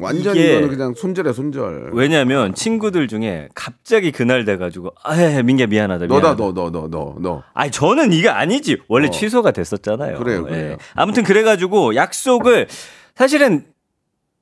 완전 0.00 0.36
이거는 0.36 0.68
그냥 0.68 0.94
손절이야 0.94 1.32
손절. 1.32 1.90
왜냐하면 1.92 2.54
친구들 2.54 3.08
중에 3.08 3.48
갑자기 3.54 4.12
그날 4.12 4.44
돼가지고 4.44 4.92
아 5.02 5.16
민기야 5.42 5.66
미안하다. 5.66 6.06
너다 6.06 6.34
미안하다. 6.34 6.42
너 6.42 6.52
너 6.52 6.70
너 6.70 6.88
너 6.88 7.14
너. 7.20 7.42
아니 7.52 7.70
저는 7.72 8.12
이게 8.12 8.28
아니지. 8.28 8.78
원래 8.88 9.08
어. 9.08 9.10
취소가 9.10 9.50
됐었잖아요. 9.50 10.18
그래요, 10.18 10.44
예. 10.48 10.50
그래요. 10.50 10.76
아무튼 10.94 11.24
그래가지고 11.24 11.96
약속을 11.96 12.68
사실은 13.16 13.64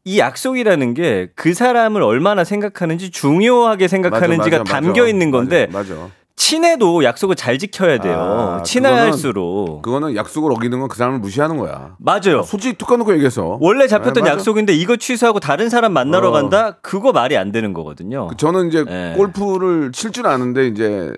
이 0.05 0.19
약속이라는 0.19 0.95
게 0.95 1.31
그 1.37 1.55
사람을 1.55 2.03
얼마나 2.03 2.45
생각하는지 2.45 3.11
중요하게 3.11 3.89
생각하는지가 3.89 4.59
맞아, 4.59 4.65
맞아, 4.65 4.73
담겨 4.73 5.03
맞아. 5.03 5.09
있는 5.09 5.31
건데 5.31 5.69
맞아. 5.73 6.11
친해도 6.39 7.03
약속을 7.05 7.35
잘 7.37 7.59
지켜야 7.59 7.99
돼요. 7.99 8.59
아, 8.61 8.63
친할수록 8.63 9.83
그거는 9.83 10.15
약속을 10.17 10.53
어기는 10.53 10.79
건 10.79 10.89
그 10.89 10.97
사람을 10.97 11.19
무시하는 11.19 11.59
거야. 11.59 11.97
맞아요. 11.99 12.43
솔직히 12.45 12.79
툭 12.79 12.89
까놓고 12.89 13.13
얘기해서. 13.13 13.59
원래 13.61 13.87
잡혔던 13.87 14.25
네. 14.25 14.31
약속인데 14.31 14.73
이거 14.73 14.97
취소하고 14.97 15.39
다른 15.41 15.69
사람 15.69 15.93
만나러 15.93 16.29
어. 16.29 16.33
간다? 16.33 16.79
그거 16.81 17.13
말이 17.13 17.37
안 17.37 17.53
되는 17.53 17.75
거거든요. 17.75 18.31
저는 18.39 18.69
이제 18.69 18.85
예. 18.89 19.13
골프를 19.17 19.93
칠 19.93 20.13
줄 20.13 20.27
아는데 20.27 20.67
이제 20.69 21.13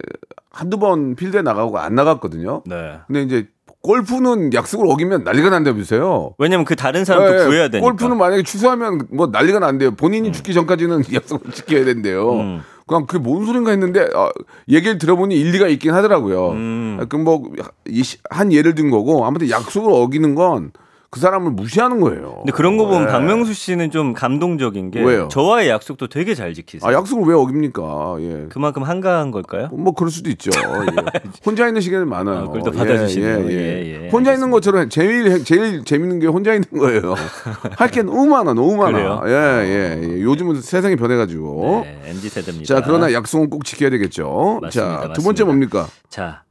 한두 0.51 0.79
번 0.81 1.15
필드에 1.15 1.43
나가고 1.43 1.79
안 1.79 1.95
나갔거든요. 1.95 2.63
네. 2.67 2.95
근데 3.07 3.23
이제 3.23 3.47
골프는 3.83 4.53
약속을 4.53 4.87
어기면 4.91 5.23
난리가 5.25 5.51
난다면서요. 5.51 6.35
왜냐면 6.39 6.65
그 6.65 6.75
다른 6.75 7.05
사람도 7.05 7.41
예, 7.41 7.45
구해야 7.45 7.69
되니까. 7.69 7.81
골프는 7.87 8.17
만약에 8.19 8.43
취소하면 8.43 9.07
뭐 9.13 9.29
난리가 9.29 9.61
난대요. 9.61 9.93
본인이 9.93 10.33
죽기 10.33 10.53
전까지는 10.55 11.05
약속을 11.15 11.53
지켜야 11.53 11.85
된대요. 11.85 12.33
음. 12.33 12.63
그냥 12.91 13.07
그게 13.07 13.23
뭔 13.23 13.47
소린가 13.47 13.71
했는데 13.71 14.09
아, 14.15 14.33
얘기를 14.69 14.99
들어보니 14.99 15.37
일리가 15.37 15.69
있긴 15.69 15.93
하더라고요. 15.95 16.51
음. 16.51 17.07
그뭐한 17.09 18.53
예를 18.53 18.75
든 18.75 18.91
거고 18.91 19.25
아무튼 19.25 19.49
약속을 19.49 19.93
어기는 19.93 20.35
건 20.35 20.73
그 21.13 21.19
사람을 21.19 21.51
무시하는 21.51 22.01
거예요. 22.01 22.37
근데 22.39 22.53
그런 22.53 22.77
거 22.77 22.87
보면 22.87 23.09
예. 23.09 23.13
박명수 23.13 23.53
씨는 23.53 23.91
좀 23.91 24.13
감동적인 24.13 24.93
게 24.93 25.03
왜요? 25.03 25.27
저와의 25.27 25.69
약속도 25.69 26.07
되게 26.07 26.37
잘 26.37 26.55
지키세요. 26.55 26.89
아 26.89 26.93
약속을 26.95 27.25
왜 27.29 27.35
어깁니까? 27.35 28.17
예. 28.21 28.47
그만큼 28.49 28.85
한가한 28.85 29.33
걸까요? 29.33 29.69
뭐 29.73 29.93
그럴 29.93 30.11
수도 30.13 30.31
있죠. 30.31 30.53
예. 30.55 30.61
혼자 31.45 31.67
있는 31.67 31.81
시간이 31.81 32.05
많아요. 32.05 32.39
아, 32.39 32.43
그걸 32.47 32.63
또 32.63 32.71
받아주시네요. 32.71 33.51
예, 33.51 34.05
예, 34.05 34.09
혼자 34.11 34.33
있는 34.33 34.53
것처럼 34.53 34.89
제일 34.89 35.43
제일 35.45 35.85
재밌는 35.85 36.21
게 36.21 36.29
혼자 36.29 36.55
있는 36.55 36.69
거예요. 36.79 37.15
할 37.77 37.91
게 37.91 38.03
너무 38.05 38.27
많아, 38.27 38.55
너무 38.55 38.77
많아. 38.77 38.93
그래요? 38.93 39.23
예, 39.27 39.33
예, 39.67 40.01
예. 40.05 40.21
요즘은 40.23 40.61
세상이 40.63 40.95
변해가지고. 40.95 41.81
네, 41.85 42.01
MZ 42.05 42.29
세대입니다. 42.29 42.73
자, 42.73 42.83
그러나 42.87 43.13
약속은 43.13 43.51
꼭 43.51 43.65
지켜야 43.65 43.91
되겠죠. 43.91 44.61
맞습니다, 44.63 45.09
자, 45.09 45.13
두 45.13 45.23
번째. 45.25 45.43
뭡니까? 45.43 45.89
자, 46.09 46.45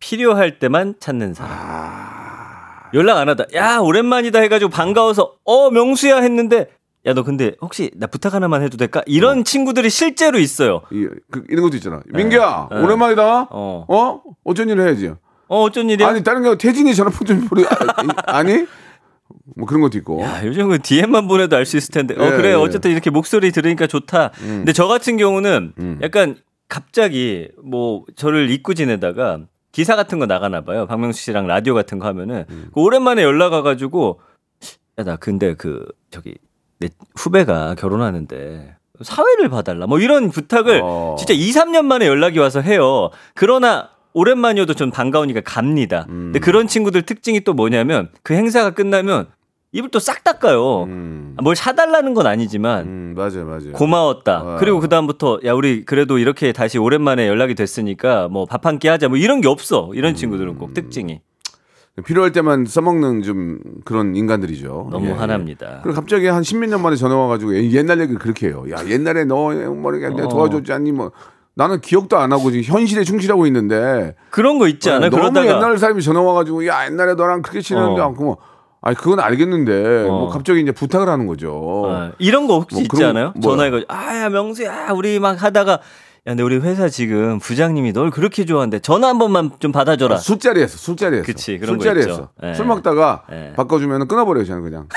필요할 0.00 0.58
때만 0.58 0.96
찾는 0.98 1.34
사람. 1.34 1.52
아. 1.56 2.29
연락 2.94 3.18
안 3.18 3.28
하다. 3.28 3.44
야, 3.54 3.78
오랜만이다 3.78 4.40
해가지고 4.40 4.70
반가워서, 4.70 5.34
어, 5.44 5.70
명수야 5.70 6.18
했는데, 6.18 6.68
야, 7.06 7.14
너 7.14 7.22
근데 7.22 7.52
혹시 7.60 7.90
나 7.96 8.06
부탁 8.06 8.34
하나만 8.34 8.62
해도 8.62 8.76
될까? 8.76 9.02
이런 9.06 9.44
친구들이 9.44 9.88
실제로 9.90 10.38
있어요. 10.38 10.82
이, 10.90 11.06
그, 11.30 11.44
이런 11.48 11.62
것도 11.62 11.76
있잖아. 11.76 12.02
민기야, 12.12 12.68
네. 12.70 12.80
오랜만이다. 12.82 13.48
어. 13.50 13.84
어? 13.88 14.22
어쩐 14.44 14.68
일을 14.68 14.84
해야지. 14.86 15.08
어, 15.48 15.62
어쩐 15.62 15.88
일이야? 15.90 16.08
아니, 16.08 16.22
다른 16.22 16.42
게 16.42 16.56
태진이 16.58 16.94
전화폰 16.94 17.26
좀 17.26 17.48
보내. 17.48 17.64
아, 18.26 18.42
니 18.42 18.66
뭐 19.56 19.66
그런 19.66 19.80
것도 19.80 19.98
있고. 19.98 20.20
야, 20.22 20.44
요즘 20.44 20.68
그 20.68 20.78
DM만 20.80 21.26
보내도 21.28 21.56
알 21.56 21.64
수 21.66 21.76
있을 21.76 21.92
텐데. 21.92 22.14
어, 22.18 22.26
예, 22.26 22.30
그래. 22.36 22.50
예. 22.50 22.54
어쨌든 22.54 22.90
이렇게 22.90 23.10
목소리 23.10 23.50
들으니까 23.52 23.86
좋다. 23.86 24.30
근데 24.38 24.72
저 24.72 24.86
같은 24.86 25.16
경우는 25.16 25.72
음. 25.78 25.98
약간 26.02 26.36
갑자기 26.68 27.48
뭐 27.62 28.04
저를 28.16 28.50
잊고 28.50 28.74
지내다가 28.74 29.40
기사 29.72 29.96
같은 29.96 30.18
거 30.18 30.26
나가나 30.26 30.62
봐요. 30.62 30.86
박명수 30.86 31.20
씨랑 31.22 31.46
라디오 31.46 31.74
같은 31.74 31.98
거 31.98 32.06
하면은 32.08 32.44
음. 32.50 32.70
그 32.72 32.80
오랜만에 32.80 33.22
연락 33.22 33.52
와가지고 33.52 34.20
야, 34.98 35.04
나 35.04 35.16
근데 35.16 35.54
그 35.54 35.86
저기 36.10 36.34
내 36.78 36.88
후배가 37.16 37.74
결혼하는데 37.76 38.76
사회를 39.02 39.48
봐달라. 39.48 39.86
뭐 39.86 39.98
이런 39.98 40.30
부탁을 40.30 40.80
어. 40.82 41.16
진짜 41.18 41.32
2, 41.34 41.50
3년 41.50 41.84
만에 41.84 42.06
연락이 42.06 42.38
와서 42.38 42.60
해요. 42.60 43.10
그러나 43.34 43.90
오랜만이어도 44.12 44.74
전 44.74 44.90
반가우니까 44.90 45.42
갑니다. 45.42 46.06
음. 46.08 46.32
근데 46.32 46.38
그런 46.40 46.66
친구들 46.66 47.02
특징이 47.02 47.40
또 47.40 47.54
뭐냐면 47.54 48.10
그 48.22 48.34
행사가 48.34 48.70
끝나면 48.70 49.28
입을 49.72 49.90
또 49.90 50.00
싹 50.00 50.24
닦아요. 50.24 50.84
음, 50.84 51.36
뭘 51.42 51.54
사달라는 51.54 52.14
건 52.14 52.26
아니지만 52.26 52.86
음, 52.86 53.14
맞아요, 53.16 53.44
맞아요. 53.46 53.72
고마웠다. 53.74 54.42
아. 54.44 54.56
그리고 54.58 54.80
그 54.80 54.88
다음부터 54.88 55.40
야 55.44 55.52
우리 55.52 55.84
그래도 55.84 56.18
이렇게 56.18 56.52
다시 56.52 56.76
오랜만에 56.78 57.28
연락이 57.28 57.54
됐으니까 57.54 58.28
뭐 58.28 58.46
밥 58.46 58.66
한 58.66 58.78
끼 58.80 58.88
하자. 58.88 59.08
뭐 59.08 59.16
이런 59.16 59.40
게 59.40 59.46
없어. 59.48 59.90
이런 59.94 60.14
친구들은 60.16 60.54
음. 60.54 60.58
꼭 60.58 60.74
특징이 60.74 61.20
필요할 62.04 62.32
때만 62.32 62.64
써먹는 62.64 63.22
좀 63.22 63.58
그런 63.84 64.16
인간들이죠. 64.16 64.88
너무 64.90 65.06
예, 65.06 65.10
예. 65.10 65.14
화납니다. 65.14 65.80
그리고 65.82 65.94
갑자기 66.00 66.26
한 66.26 66.42
십몇 66.42 66.68
년 66.70 66.82
만에 66.82 66.96
전화 66.96 67.14
와가지고 67.16 67.54
예, 67.56 67.70
옛날 67.70 68.00
얘기를 68.00 68.18
그렇게 68.18 68.48
해요. 68.48 68.64
야 68.70 68.78
옛날에 68.88 69.24
너 69.24 69.50
머리가 69.50 70.08
내가 70.10 70.24
어. 70.26 70.28
도와줬지 70.28 70.72
않니 70.72 70.90
뭐 70.92 71.12
나는 71.54 71.80
기억도 71.80 72.16
안 72.16 72.32
하고 72.32 72.50
지금 72.50 72.64
현실에 72.74 73.04
충실하고 73.04 73.46
있는데 73.46 74.14
그런 74.30 74.58
거 74.58 74.66
있지 74.66 74.90
않아? 74.90 75.06
예, 75.06 75.10
너무 75.10 75.22
그러다가 75.30 75.46
옛날 75.46 75.78
사람이 75.78 76.02
전화 76.02 76.20
와가지고 76.22 76.66
야 76.66 76.86
옛날에 76.86 77.14
너랑 77.14 77.42
그렇게 77.42 77.60
친했는데 77.60 78.00
어. 78.00 78.06
안 78.06 78.14
그러면 78.14 78.36
아니 78.82 78.96
그건 78.96 79.20
알겠는데 79.20 80.04
어. 80.04 80.08
뭐 80.08 80.28
갑자기 80.28 80.60
이제 80.60 80.72
부탁을 80.72 81.08
하는 81.08 81.26
거죠. 81.26 81.52
어, 81.86 82.12
이런 82.18 82.46
거 82.46 82.60
혹시 82.60 82.76
뭐 82.76 82.82
있지 82.82 83.04
않아요? 83.04 83.32
뭐야? 83.36 83.56
전화해가지고 83.56 83.92
아야 83.92 84.28
명수야 84.30 84.90
우리 84.92 85.18
막 85.20 85.42
하다가 85.42 85.72
야 85.72 85.78
근데 86.24 86.42
우리 86.42 86.56
회사 86.56 86.88
지금 86.88 87.38
부장님이 87.38 87.92
널 87.92 88.10
그렇게 88.10 88.44
좋아한대 88.44 88.80
전화 88.80 89.08
한 89.08 89.18
번만 89.18 89.50
좀 89.58 89.72
받아줘라. 89.72 90.16
술자리에서 90.18 90.76
술자리에서 90.78 91.24
그치, 91.26 91.58
그런 91.58 91.78
거 91.78 91.84
술자리에서. 91.84 92.28
예. 92.42 92.54
술 92.54 92.66
먹다가 92.66 93.24
예. 93.32 93.52
바꿔주면 93.56 94.06
끊어버려요 94.08 94.44
저는 94.44 94.62
그냥 94.62 94.88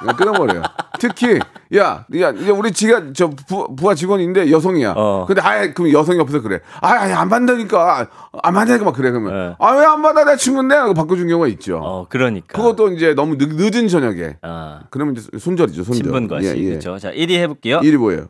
그냥 0.00 0.16
끊어버려요. 0.16 0.62
특히 1.00 1.38
야, 1.76 2.04
야 2.20 2.30
이제 2.30 2.50
우리 2.50 2.72
지가 2.72 3.12
저 3.14 3.30
부, 3.30 3.74
부하 3.74 3.94
직원인데 3.94 4.50
여성이야. 4.50 4.92
어. 4.96 5.24
근데 5.26 5.40
아예 5.40 5.72
그럼 5.72 5.90
여성이 5.92 6.18
옆에서 6.18 6.42
그래. 6.42 6.60
아안 6.82 7.10
안 7.12 7.28
받는다니까 7.30 8.06
안 8.42 8.54
받는다니까 8.54 8.84
막 8.84 8.94
그래 8.94 9.10
그러면 9.10 9.32
예. 9.32 9.56
아왜 9.58 9.84
안 9.86 10.02
받아 10.02 10.24
내 10.24 10.36
친구인데 10.36 10.74
하고 10.74 10.92
바꿔준 10.92 11.26
경우가 11.26 11.48
있죠. 11.48 11.80
어 11.82 12.06
그러니까. 12.08 12.56
그것도 12.56 12.92
이제 12.92 13.14
너무 13.14 13.38
늦, 13.38 13.48
늦은 13.54 13.88
저녁에 13.88 14.36
아 14.42 14.82
그러면 14.90 15.16
이제 15.16 15.26
손절이죠 15.38 15.84
손절. 15.84 16.02
친분 16.02 16.28
과시 16.28 16.48
예, 16.48 16.54
예. 16.58 16.68
그렇죠. 16.70 16.98
자 16.98 17.10
1위 17.12 17.30
해볼게요. 17.32 17.80
일이 17.82 17.96
뭐예요? 17.96 18.26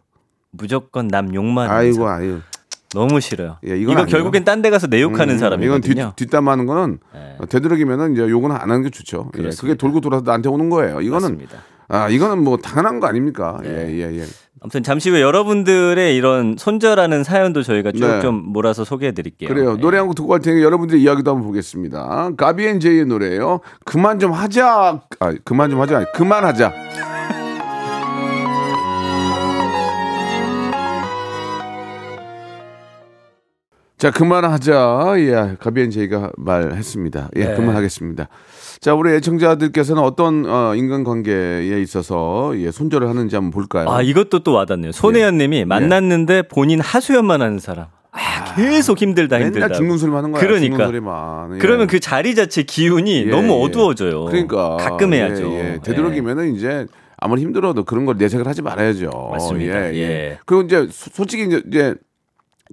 무조건 0.52 1.08
남 1.08 1.34
욕만. 1.34 1.68
아이고. 1.70 2.08
아유. 2.08 2.38
너무 2.92 3.20
싫어요. 3.20 3.58
예, 3.66 3.76
이거 3.78 3.92
아니에요. 3.92 4.06
결국엔 4.06 4.44
딴 4.44 4.62
데 4.62 4.70
가서 4.70 4.86
내 4.88 5.00
욕하는 5.00 5.34
음, 5.34 5.38
사람이거든요. 5.38 5.92
이건 5.92 6.12
뒷, 6.16 6.24
뒷담하는 6.24 6.66
거는 6.66 6.98
네. 7.14 7.36
되도록이면은 7.48 8.12
이제 8.14 8.22
욕은 8.28 8.50
안 8.50 8.62
하는 8.62 8.82
게 8.82 8.90
좋죠. 8.90 9.30
예, 9.38 9.50
그게. 9.50 9.74
돌고 9.74 10.00
돌아서 10.00 10.24
나한테 10.24 10.48
오는 10.48 10.70
거예요. 10.70 11.00
이거는 11.00 11.22
맞습니다. 11.22 11.58
아 11.90 12.08
이거는 12.08 12.42
뭐 12.44 12.56
당연한 12.56 13.00
거 13.00 13.06
아닙니까? 13.08 13.58
네. 13.62 13.68
예, 13.68 13.92
예, 14.12 14.18
예. 14.20 14.24
아무튼 14.62 14.82
잠시 14.82 15.08
후에 15.10 15.22
여러분들의 15.22 16.14
이런 16.14 16.54
손절하는 16.58 17.24
사연도 17.24 17.62
저희가 17.62 17.92
쭉 17.92 18.00
네. 18.06 18.20
좀 18.20 18.34
몰아서 18.52 18.84
소개해 18.84 19.12
드릴게요. 19.12 19.48
그래요. 19.48 19.76
노래 19.78 19.96
한 19.96 20.06
곡 20.06 20.14
듣고 20.16 20.28
갈 20.28 20.40
테니까 20.40 20.62
여러분들의 20.64 21.00
이야기도 21.02 21.30
한번 21.30 21.46
보겠습니다. 21.46 22.30
가비앤제이의 22.36 23.06
노래예요. 23.06 23.60
그만 23.86 24.18
좀 24.18 24.32
하자. 24.32 25.00
아, 25.20 25.34
그만 25.44 25.70
좀 25.70 25.80
하자. 25.80 26.04
그만하자. 26.12 26.72
자, 34.00 34.10
그만하자. 34.10 35.12
예, 35.18 35.56
가비앤제이가 35.60 36.30
말했습니다. 36.38 37.28
예, 37.36 37.44
네. 37.44 37.54
그만하겠습니다. 37.54 38.28
자, 38.80 38.94
우리 38.94 39.12
애청자들께서는 39.12 40.02
어떤 40.02 40.46
어, 40.48 40.74
인간관계에 40.74 41.78
있어서 41.82 42.52
예, 42.56 42.70
손절을 42.70 43.06
하는지 43.10 43.36
한번 43.36 43.50
볼까요? 43.50 43.90
아 43.90 44.00
이것도 44.00 44.38
또 44.38 44.54
와닿네요. 44.54 44.92
손혜연 44.92 45.34
예. 45.34 45.38
님이 45.44 45.64
만났는데 45.66 46.44
본인 46.48 46.80
하소연만 46.80 47.42
하는 47.42 47.58
사람. 47.58 47.88
아, 48.12 48.54
계속 48.56 49.02
힘들다 49.02 49.38
힘들다. 49.38 49.66
맨날 49.66 49.76
죽는 49.76 49.98
소리만 49.98 50.18
하는 50.24 50.32
거야. 50.32 50.40
그러니까. 50.40 50.86
소리만. 50.86 51.56
예. 51.56 51.58
그러면 51.58 51.86
그 51.86 52.00
자리 52.00 52.34
자체 52.34 52.62
기운이 52.62 53.26
예, 53.26 53.30
너무 53.30 53.52
예. 53.52 53.62
어두워져요. 53.64 54.24
그러니까 54.24 54.78
가끔 54.78 55.12
해야죠. 55.12 55.42
예, 55.52 55.74
예. 55.74 55.78
되도록이면은 55.82 56.54
이제 56.54 56.86
아무리 57.18 57.42
힘들어도 57.42 57.84
그런 57.84 58.06
걸 58.06 58.16
내색을 58.16 58.46
하지 58.48 58.62
말아야죠. 58.62 59.10
맞습니다. 59.32 59.90
예, 59.90 59.94
예. 59.94 59.98
예. 60.00 60.38
그리고 60.46 60.62
이제 60.62 60.88
소- 60.90 61.10
솔직히 61.12 61.44
이제, 61.44 61.62
이제 61.68 61.94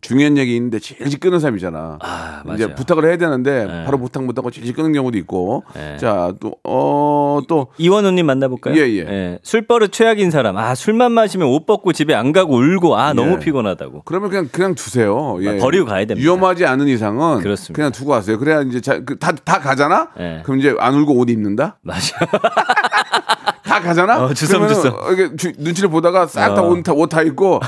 중요한 0.01 0.37
얘기 0.37 0.55
있는데 0.55 0.79
질질 0.79 1.19
끄는 1.19 1.39
사람이잖아. 1.39 1.97
아, 2.01 2.43
이제. 2.53 2.73
부탁을 2.75 3.05
해야 3.05 3.17
되는데 3.17 3.65
네. 3.65 3.83
바로 3.85 3.97
부탁 3.97 4.23
못하고 4.23 4.51
질질 4.51 4.75
끄는 4.75 4.93
경우도 4.93 5.17
있고. 5.19 5.63
네. 5.73 5.97
자, 5.97 6.31
또, 6.39 6.55
어, 6.63 7.39
또, 7.47 7.67
이원호님 7.79 8.25
만나볼까요? 8.25 8.75
예, 8.75 8.81
예. 8.97 9.39
술버릇 9.41 9.91
최악인 9.91 10.29
사람. 10.29 10.55
아 10.57 10.75
술만 10.75 11.11
마시면 11.11 11.47
옷 11.47 11.65
벗고 11.65 11.93
집에 11.93 12.13
안 12.13 12.31
가고 12.31 12.55
울고 12.57 12.95
아 12.95 13.13
너무 13.13 13.33
예. 13.33 13.39
피곤하다고. 13.39 14.03
그러면 14.05 14.29
그냥, 14.29 14.49
그냥 14.51 14.75
두세요. 14.75 15.37
예. 15.41 15.49
아, 15.49 15.57
버리고 15.57 15.85
가야 15.87 16.05
됩니다. 16.05 16.21
위험하지 16.21 16.65
않은 16.65 16.87
이상은 16.87 17.39
그렇습니다. 17.41 17.73
그냥 17.75 17.91
두고 17.91 18.11
가세요. 18.11 18.37
그래야 18.37 18.61
이제 18.61 18.79
자, 18.81 18.99
그, 19.03 19.17
다, 19.17 19.31
다 19.31 19.59
가잖아? 19.59 20.09
예. 20.19 20.41
그럼 20.43 20.59
이제 20.59 20.75
안 20.79 20.93
울고 20.93 21.13
옷 21.17 21.29
입는다? 21.29 21.77
맞아. 21.81 22.17
다 23.63 23.81
가잖아? 23.81 24.23
어, 24.23 24.33
주섬, 24.33 24.59
그러면은 24.61 24.75
주섬. 24.75 24.93
어, 24.93 25.11
이게 25.11 25.35
주- 25.35 25.51
눈치를 25.57 25.89
보다가 25.89 26.27
싹다 26.27 26.61
어. 26.61 26.69
옷다 26.69 27.21
입고 27.23 27.59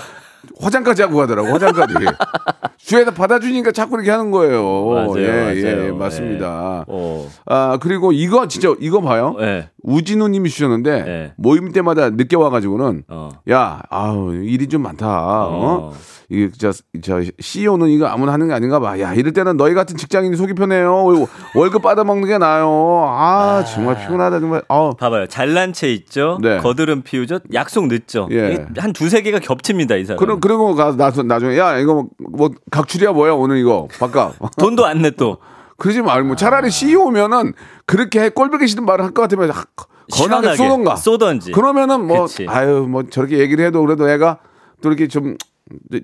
화장까지 0.59 1.01
하고 1.03 1.17
가더라고, 1.17 1.49
화장까지. 1.49 1.93
주에다 2.77 3.11
받아주니까 3.11 3.71
자꾸 3.71 3.95
이렇게 3.95 4.09
하는 4.09 4.31
거예요. 4.31 4.63
맞아요, 4.85 5.17
예, 5.19 5.27
맞아요. 5.27 5.55
예, 5.55 5.87
예. 5.87 5.91
맞습니다. 5.91 6.85
어. 6.87 7.29
아, 7.45 7.77
그리고 7.81 8.11
이거 8.11 8.47
진짜, 8.47 8.73
이거 8.79 9.01
봐요. 9.01 9.35
예. 9.41 9.69
우진우 9.83 10.27
님이 10.29 10.49
주셨는데, 10.49 11.03
네. 11.03 11.33
모임 11.37 11.71
때마다 11.71 12.09
늦게 12.09 12.35
와가지고는, 12.35 13.03
어. 13.09 13.29
야, 13.51 13.81
아우, 13.89 14.33
일이 14.33 14.67
좀 14.67 14.81
많다. 14.81 15.07
어? 15.07 15.91
어. 15.91 15.93
이게 16.31 16.49
저, 16.57 16.71
저 17.01 17.21
CEO는 17.39 17.87
이거 17.89 18.05
아무나 18.05 18.33
하는 18.33 18.47
게 18.47 18.53
아닌가 18.53 18.79
봐. 18.79 18.99
야, 18.99 19.13
이럴 19.15 19.33
때는 19.33 19.57
너희 19.57 19.73
같은 19.73 19.97
직장인이 19.97 20.35
속이 20.37 20.53
편해요. 20.53 21.27
월급 21.55 21.81
받아먹는 21.81 22.27
게 22.27 22.37
나아요. 22.37 23.05
아, 23.07 23.63
정말 23.65 23.99
피곤하다, 23.99 24.39
정말. 24.39 24.61
아, 24.69 24.91
봐봐요. 24.99 25.25
잘난 25.27 25.73
체 25.73 25.91
있죠. 25.91 26.37
네. 26.41 26.57
거드름 26.59 27.01
피우죠. 27.01 27.39
약속 27.53 27.87
늦죠. 27.87 28.27
예. 28.31 28.53
이게 28.53 28.65
한 28.79 28.93
두세 28.93 29.21
개가 29.23 29.39
겹칩니다 29.39 29.95
이 29.95 30.05
사람. 30.05 30.19
그럼 30.19 30.39
그러고 30.39 30.75
가서 30.75 30.97
나서 30.97 31.23
나중에 31.23 31.57
야 31.57 31.77
이거 31.79 31.93
뭐, 31.95 32.07
뭐 32.19 32.49
각출이야 32.69 33.11
뭐야 33.11 33.33
오늘 33.33 33.57
이거 33.57 33.87
바꿔 33.99 34.31
돈도 34.59 34.85
안내 34.85 35.09
또. 35.11 35.37
그러지 35.77 36.01
말고 36.01 36.35
차라리 36.35 36.69
CEO면은 36.69 37.53
그렇게 37.85 38.29
꼴보기 38.29 38.67
싫은 38.67 38.85
말을 38.85 39.05
할 39.05 39.11
것 39.13 39.21
같으면 39.23 39.49
하- 39.49 39.63
건하게 40.11 40.55
쏘던가 40.57 40.95
쏘던지. 40.95 41.51
그러면은 41.53 42.05
뭐 42.05 42.23
그치. 42.23 42.45
아유 42.49 42.85
뭐 42.87 43.03
저렇게 43.09 43.37
얘기를 43.39 43.65
해도 43.65 43.81
그래도 43.81 44.07
애가 44.09 44.39
또 44.81 44.89
이렇게 44.89 45.07
좀 45.07 45.37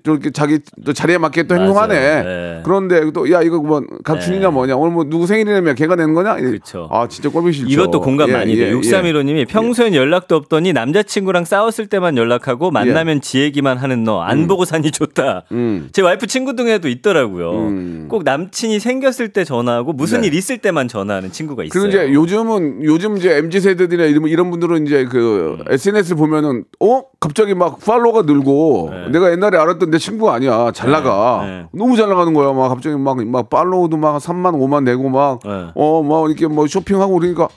또 0.04 0.14
이렇게 0.14 0.32
자기 0.32 0.60
또 0.86 0.94
자리에 0.94 1.18
맞게 1.18 1.44
또. 1.44 1.56
행동하네. 1.56 2.24
네. 2.24 2.62
그런데 2.64 3.12
또 3.12 3.26
야 3.32 3.42
이거 3.42 3.60
뭐 3.60 3.82
각출이냐 4.04 4.48
네. 4.48 4.54
뭐냐 4.54 4.76
오늘 4.76 4.94
뭐 4.94 5.04
누구 5.06 5.28
생일이냐며 5.28 5.74
걔가 5.74 5.96
내는 5.96 6.14
거냐? 6.14 6.36
그쵸. 6.36 6.88
아 6.92 7.08
진짜 7.08 7.30
꼴보기 7.30 7.54
싫죠. 7.54 7.70
이것도 7.72 8.02
공감 8.02 8.30
예, 8.30 8.34
많이 8.34 8.56
돼요. 8.56 8.68
예, 8.68 8.70
예. 8.72 8.74
6315님이 8.74 9.48
평소엔 9.48 9.94
연락도 9.96 10.36
없더니 10.36 10.74
남자친구랑 10.74 11.46
싸웠을 11.46 11.88
때만 11.88 12.18
연락하고 12.18 12.72
만나면 12.72 13.22
지 13.22 13.40
얘기만 13.40 13.78
하는 13.78 14.04
너안 14.04 14.48
보고 14.48 14.66
사니 14.66 14.92
좋다. 14.92 15.44
예. 15.52 15.56
음. 15.56 15.90
제 15.92 16.02
와이프 16.02 16.28
친구 16.28 16.56
중에도 16.56 16.88
있더라고요. 16.88 17.52
음. 17.68 18.06
꼭 18.10 18.24
남친이 18.24 18.80
생겼을 18.80 19.30
때 19.30 19.44
전화하고 19.44 19.94
무슨 19.94 20.22
네. 20.22 20.28
일 20.28 20.34
있을 20.36 20.58
때만 20.60 20.88
전화하는 20.88 21.32
친구가 21.32 21.64
있어요. 21.64 21.70
그리고 21.72 21.88
이제 21.88 22.14
요즘은 22.14 22.84
요즘 22.84 23.18
이제 23.18 23.36
mz 23.38 23.60
세대들이나 23.62 24.06
이런 24.06 24.28
이런 24.28 24.52
분들은 24.52 24.86
이제 24.86 25.06
그 25.06 25.58
음. 25.60 25.66
SNS를 25.68 26.18
보면은 26.18 26.66
어 26.80 27.04
갑자기 27.20 27.54
막 27.56 27.80
팔로워가 27.80 28.22
늘고 28.24 28.90
네. 28.92 29.10
내가 29.12 29.32
옛날에 29.32 29.55
알았던 29.58 29.90
내 29.92 29.98
친구가 29.98 30.34
아니야 30.36 30.72
잘 30.74 30.92
나가 30.92 31.44
네. 31.46 31.66
너무 31.74 31.96
잘 31.98 32.08
나가는 32.10 32.34
거야 32.34 32.54
막 32.54 32.70
갑자기 32.70 32.96
막 32.98 33.18
막 33.26 33.50
팔로우도 33.50 33.98
막 33.98 34.18
3만 34.18 34.54
5만 34.56 34.84
내고 34.84 35.10
막 35.10 35.40
네. 35.44 35.68
어 35.76 36.02
막 36.04 36.30
이렇게 36.30 36.48
뭐 36.48 36.68
쇼핑하고 36.68 37.20
그러니까 37.20 37.48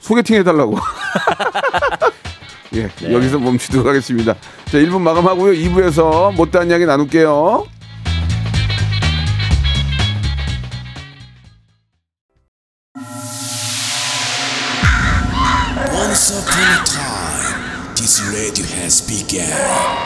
소개팅 0.00 0.36
해달라고 0.36 0.76
예 2.74 2.88
네. 2.88 3.12
여기서 3.12 3.38
멈추도록 3.38 3.86
하겠습니다 3.86 4.34
자 4.66 4.78
1분 4.78 5.00
마감하고요 5.00 5.52
2부에서 5.52 6.34
못다한 6.34 6.68
이야기 6.70 6.84
나눌게요. 6.86 7.64
Once 15.92 16.30
upon 16.30 16.62
a 16.62 16.84
time, 16.84 17.94
this 17.94 18.20
radio 18.32 18.64
has 18.64 19.00
begun. 19.02 20.05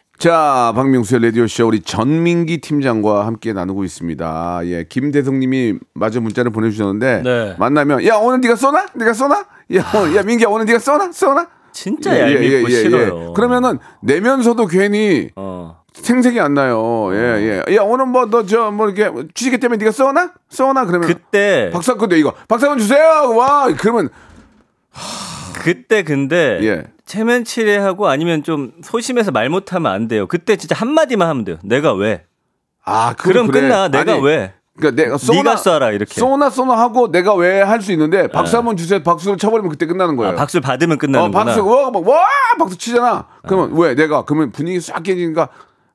자, 0.21 0.71
박명수의 0.75 1.19
라디오쇼 1.23 1.65
우리 1.65 1.81
전민기 1.81 2.59
팀장과 2.61 3.25
함께 3.25 3.53
나누고 3.53 3.83
있습니다. 3.83 4.61
예, 4.65 4.83
김대성님이 4.87 5.79
마저 5.95 6.21
문자를 6.21 6.51
보내주셨는데 6.51 7.21
네. 7.23 7.55
만나면 7.57 8.05
야 8.05 8.17
오늘 8.17 8.39
네가 8.39 8.55
쏘나? 8.55 8.85
네가 8.93 9.13
쏘나? 9.13 9.43
야, 9.75 9.81
어, 9.95 10.15
야 10.15 10.21
민기야 10.21 10.47
오늘 10.47 10.67
네가 10.67 10.77
쏘나? 10.77 11.11
쏘나? 11.11 11.47
진짜 11.71 12.19
얄밉고 12.19 12.69
싫어요. 12.69 13.33
그러면은 13.33 13.79
내면서도 14.03 14.67
괜히 14.67 15.29
어. 15.35 15.81
생색이 15.93 16.39
안 16.39 16.53
나요. 16.53 17.09
예, 17.13 17.63
예. 17.67 17.75
야 17.75 17.81
오늘 17.81 18.05
뭐 18.05 18.27
너 18.27 18.43
저 18.45 18.69
뭐 18.69 18.89
이렇게 18.89 19.11
취직기 19.33 19.57
때문에 19.57 19.79
네가 19.79 19.91
쏘나? 19.91 20.33
쏘나? 20.49 20.85
그러면 20.85 21.07
그때 21.07 21.71
박사건데 21.73 22.19
이거 22.19 22.31
박사건 22.47 22.77
주세요. 22.77 23.33
와 23.35 23.73
그러면 23.75 24.09
그때 25.63 26.03
근데 26.03 26.59
예. 26.61 26.83
체면 27.11 27.43
치레하고 27.43 28.07
아니면 28.07 28.41
좀 28.41 28.71
소심해서 28.81 29.31
말 29.31 29.49
못하면 29.49 29.91
안 29.91 30.07
돼요. 30.07 30.27
그때 30.27 30.55
진짜 30.55 30.75
한 30.77 30.87
마디만 30.93 31.27
하면 31.27 31.43
돼요. 31.43 31.57
내가 31.61 31.93
왜? 31.93 32.23
아 32.85 33.13
그럼 33.17 33.47
그래. 33.47 33.61
끝나. 33.67 33.89
내가 33.89 34.13
아니, 34.13 34.21
왜? 34.21 34.53
그러니까 34.77 35.03
내가 35.03 35.17
쏘나 35.17 35.39
네가 35.43 35.55
쏴라 35.55 35.93
이렇게. 35.93 36.13
쏘나 36.13 36.49
쏘나 36.49 36.77
하고 36.79 37.11
내가 37.11 37.35
왜 37.35 37.59
할 37.61 37.81
수 37.81 37.91
있는데 37.91 38.29
박수 38.29 38.55
한번 38.55 38.77
주세요. 38.77 39.03
박수를 39.03 39.37
쳐버리면 39.37 39.69
그때 39.69 39.85
끝나는 39.87 40.15
거예요. 40.15 40.31
아, 40.31 40.35
박수를 40.35 40.61
받으면 40.61 40.95
어, 40.95 40.97
끝나는구나. 40.99 41.43
박수 41.43 41.67
와, 41.67 41.91
막, 41.91 42.07
와 42.07 42.25
박수 42.57 42.77
치잖아. 42.77 43.27
그러면 43.45 43.77
왜 43.77 43.93
내가 43.93 44.23
그러면 44.23 44.51
분위기 44.53 44.79
싹 44.79 45.03
깨지니까 45.03 45.49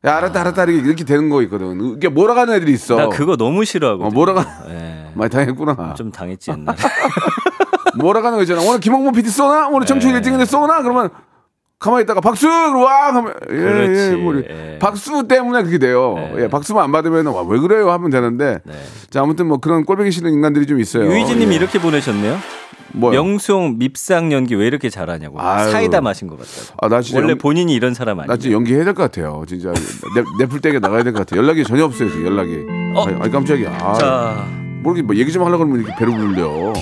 야 0.07 0.17
알았다 0.19 0.41
알았다 0.41 0.65
이렇게, 0.65 0.87
이렇게 0.87 1.05
되는 1.05 1.29
거 1.29 1.43
있거든. 1.43 1.97
이게 1.97 2.09
몰아가는 2.09 2.55
애들이 2.55 2.73
있어. 2.73 2.97
나 2.97 3.09
그거 3.09 3.37
너무 3.37 3.65
싫어하고. 3.65 4.05
어, 4.05 4.11
몰아가 4.11 4.47
예. 4.69 5.11
많이 5.15 5.31
당했구나. 5.31 5.95
좀 5.95 6.13
당했지 6.13 6.53
옛날에. 6.53 6.77
몰아가는 7.99 8.37
거 8.37 8.43
있잖아. 8.43 8.61
오늘 8.63 8.79
김홍문 8.79 9.13
PD 9.15 9.29
쏘나? 9.31 9.69
오늘 9.69 9.87
청춘 9.87 10.13
네. 10.13 10.21
1등인데 10.21 10.47
쏘나? 10.47 10.83
그러면 10.83 11.11
가만히 11.79 12.05
있다가 12.05 12.21
박수 12.21 12.47
와 12.49 13.15
하면 13.15 13.35
예, 13.51 13.55
그렇지. 13.55 14.01
예, 14.13 14.17
뭐. 14.17 14.37
예. 14.37 14.79
박수 14.81 15.27
때문에 15.27 15.63
그게 15.63 15.79
돼요. 15.79 16.15
네. 16.17 16.45
예, 16.45 16.49
박수만 16.49 16.85
안 16.85 16.93
받으면 16.93 17.27
와, 17.27 17.43
왜 17.43 17.59
그래요 17.59 17.91
하면 17.91 18.11
되는데. 18.11 18.61
네. 18.65 18.73
자 19.11 19.23
아무튼 19.23 19.47
뭐 19.47 19.59
그런 19.59 19.85
꼴보기 19.85 20.11
싫은 20.11 20.33
인간들이 20.33 20.67
좀 20.67 20.81
있어요. 20.81 21.05
유희진님이 21.11 21.53
예. 21.53 21.57
이렇게 21.57 21.81
보내셨네요. 21.81 22.39
뭐요? 22.97 23.23
명수홍 23.23 23.77
밉상 23.79 24.33
연기 24.33 24.55
왜 24.55 24.67
이렇게 24.67 24.89
잘하냐고. 24.91 25.41
아유. 25.41 25.71
사이다 25.71 26.01
마신 26.01 26.29
것 26.29 26.39
같다고. 26.39 26.75
아, 26.81 26.89
나 26.89 27.01
진짜 27.03 27.19
원래 27.21 27.33
연- 27.33 27.39
본인이 27.39 27.75
이런 27.75 27.95
사람 27.95 28.17
나 28.17 28.23
아니에요. 28.25 28.37
진짜 28.39 28.55
연기해야 28.55 28.85
될 28.85 28.95
것 28.95 29.03
같아요. 29.05 29.45
진짜 29.47 29.73
내, 29.73 30.25
내풀떼게 30.41 30.79
나가야 30.79 31.03
될 31.03 31.13
것 31.13 31.21
같아 31.21 31.37
요. 31.37 31.43
연락이 31.43 31.63
전혀 31.65 31.85
없어요. 31.85 32.09
지금 32.11 32.27
연락이. 32.27 32.57
어? 32.97 33.05
아니, 33.21 33.31
깜짝이야. 33.31 33.79
아, 33.81 33.93
자, 33.95 34.47
모르게 34.83 35.03
뭐 35.03 35.15
얘기 35.17 35.31
좀 35.31 35.45
하려고 35.45 35.65
그러면 35.65 35.85
이렇게 35.85 35.95
배를 35.99 36.15
불려. 36.15 36.73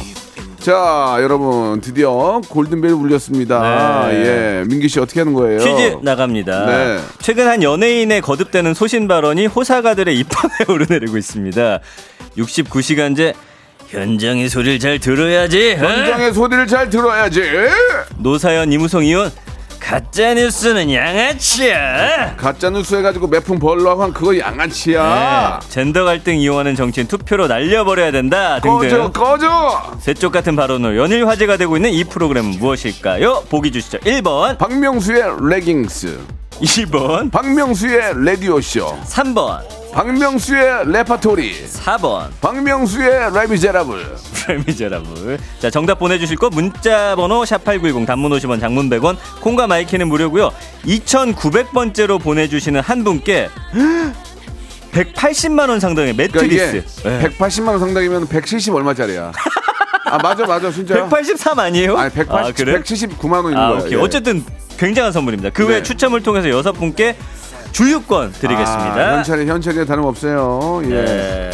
자, 0.61 1.19
여러분 1.21 1.81
드디어 1.83 2.41
골든벨이 2.49 2.93
울렸습니다. 2.95 4.09
네. 4.09 4.15
예, 4.63 4.65
민기 4.67 4.89
씨 4.89 4.99
어떻게 4.99 5.21
하는 5.21 5.35
거예요? 5.35 5.59
퀴즈 5.59 5.99
나갑니다. 6.03 6.67
네. 6.67 6.99
최근 7.19 7.47
한 7.49 7.63
연예인의 7.63 8.23
거듭되는 8.23 8.73
소신 8.73 9.07
발언이 9.07 9.45
호사가들의 9.47 10.17
입담에 10.19 10.55
오르내리고 10.73 11.19
있습니다. 11.19 11.81
69시간제 12.39 13.35
현장의 13.95 14.49
소리를 14.49 14.79
잘 14.81 14.99
들어야지. 14.99 15.77
어? 15.81 15.85
현장의 15.85 16.33
소리를 16.35 16.67
잘 16.67 16.91
들어야지. 16.91 17.43
노사연 18.19 18.73
이무성 18.73 19.03
의원 19.03 19.31
가짜 19.79 20.35
뉴스는 20.35 20.93
양아치야. 20.93 22.37
가짜 22.37 22.71
뉴스 22.71 22.95
해가지고 22.97 23.29
매풍 23.29 23.59
벌라고 23.59 24.03
한 24.03 24.13
그거 24.13 24.37
양아치야. 24.37 25.61
네, 25.63 25.69
젠더 25.69 26.05
갈등 26.05 26.37
이용하는 26.37 26.75
정치인 26.75 27.07
투표로 27.07 27.47
날려버려야 27.49 28.11
된다 28.11 28.59
꺼져, 28.61 28.89
등등 28.89 29.13
꺼져. 29.13 29.93
새쪽 30.01 30.33
같은 30.33 30.57
발언으로 30.57 30.97
연일 30.97 31.29
화제가 31.29 31.59
되고 31.59 31.77
있는 31.77 31.91
이 31.93 32.03
프로그램은 32.03 32.53
무엇일까요? 32.59 33.45
보기 33.51 33.71
주시죠. 33.73 33.99
1번, 33.99 34.57
박명수의 34.57 35.23
레깅스, 35.51 36.19
2번, 36.61 37.31
박명수의 37.31 38.25
라디오 38.25 38.61
쇼, 38.61 38.87
3번, 39.05 39.61
박명수의 39.93 40.91
레파토리, 40.91 41.67
4번. 41.67 42.29
박명수의 42.41 43.33
레미제라블. 43.35 44.05
프레미저라블. 44.35 45.39
자, 45.61 45.71
정답 45.71 45.99
보내주실 45.99 46.37
거 46.37 46.51
문자 46.51 47.15
번호 47.17 47.43
샵8910 47.43 48.07
단문 48.07 48.31
50원 48.33 48.61
장문 48.61 48.91
100원 48.91 49.17
콩과 49.41 49.67
마이키는 49.67 50.09
무료고요. 50.09 50.51
2900번째로 50.85 52.21
보내주시는 52.21 52.81
한 52.81 53.05
분께 53.05 53.49
180만 54.93 55.69
원 55.71 55.81
상당의 55.81 56.15
그러니까 56.15 56.41
매트리스. 56.43 57.03
네. 57.03 57.29
180만 57.39 57.69
원 57.69 57.79
상당이면 57.81 58.29
170 58.29 58.75
얼마짜리야? 58.75 59.33
아 60.07 60.19
맞아 60.19 60.47
맞아 60.47 60.71
진짜요? 60.71 61.09
183 61.09 61.59
아니에요? 61.59 61.97
아니 61.97 62.13
180, 62.13 62.33
아, 62.33 62.53
그래? 62.53 62.81
179만 62.81 63.45
원인 63.45 63.59
아. 63.59 63.73
오케이. 63.73 63.93
예. 63.93 63.97
어쨌든 63.97 64.45
굉장한 64.79 65.13
선물입니다. 65.13 65.51
그 65.51 65.67
외에 65.67 65.79
네. 65.79 65.83
추첨을 65.83 66.23
통해서 66.23 66.49
여섯 66.51 66.73
분께 66.73 67.17
주유권 67.73 68.33
드리겠습니다. 68.33 68.95
아, 68.95 69.17
현찰에 69.17 69.47
현찰에 69.47 69.85
다름 69.85 70.05
없어요. 70.05 70.83
예. 70.85 70.89
네. 70.89 71.51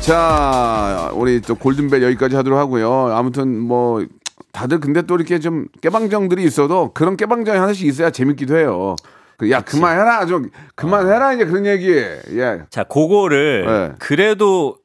자, 0.00 1.10
우리 1.14 1.40
또 1.40 1.54
골든벨 1.54 2.02
여기까지 2.02 2.34
하도록 2.36 2.58
하고요. 2.58 3.12
아무튼 3.14 3.58
뭐 3.58 4.04
다들 4.52 4.80
근데 4.80 5.02
또 5.02 5.16
이렇게 5.16 5.38
좀 5.38 5.66
깨방정들이 5.82 6.42
있어도 6.44 6.92
그런 6.94 7.16
깨방정이 7.16 7.58
하나씩 7.58 7.86
있어야 7.86 8.10
재밌기도 8.10 8.56
해요. 8.56 8.96
그, 9.36 9.50
야 9.50 9.60
그만해라 9.60 10.26
좀 10.26 10.50
그만해라 10.74 11.34
이제 11.34 11.44
그런 11.44 11.66
얘기. 11.66 11.90
예. 11.90 12.62
자, 12.70 12.84
그거를 12.84 13.64
네. 13.66 13.94
그래도 13.98 14.76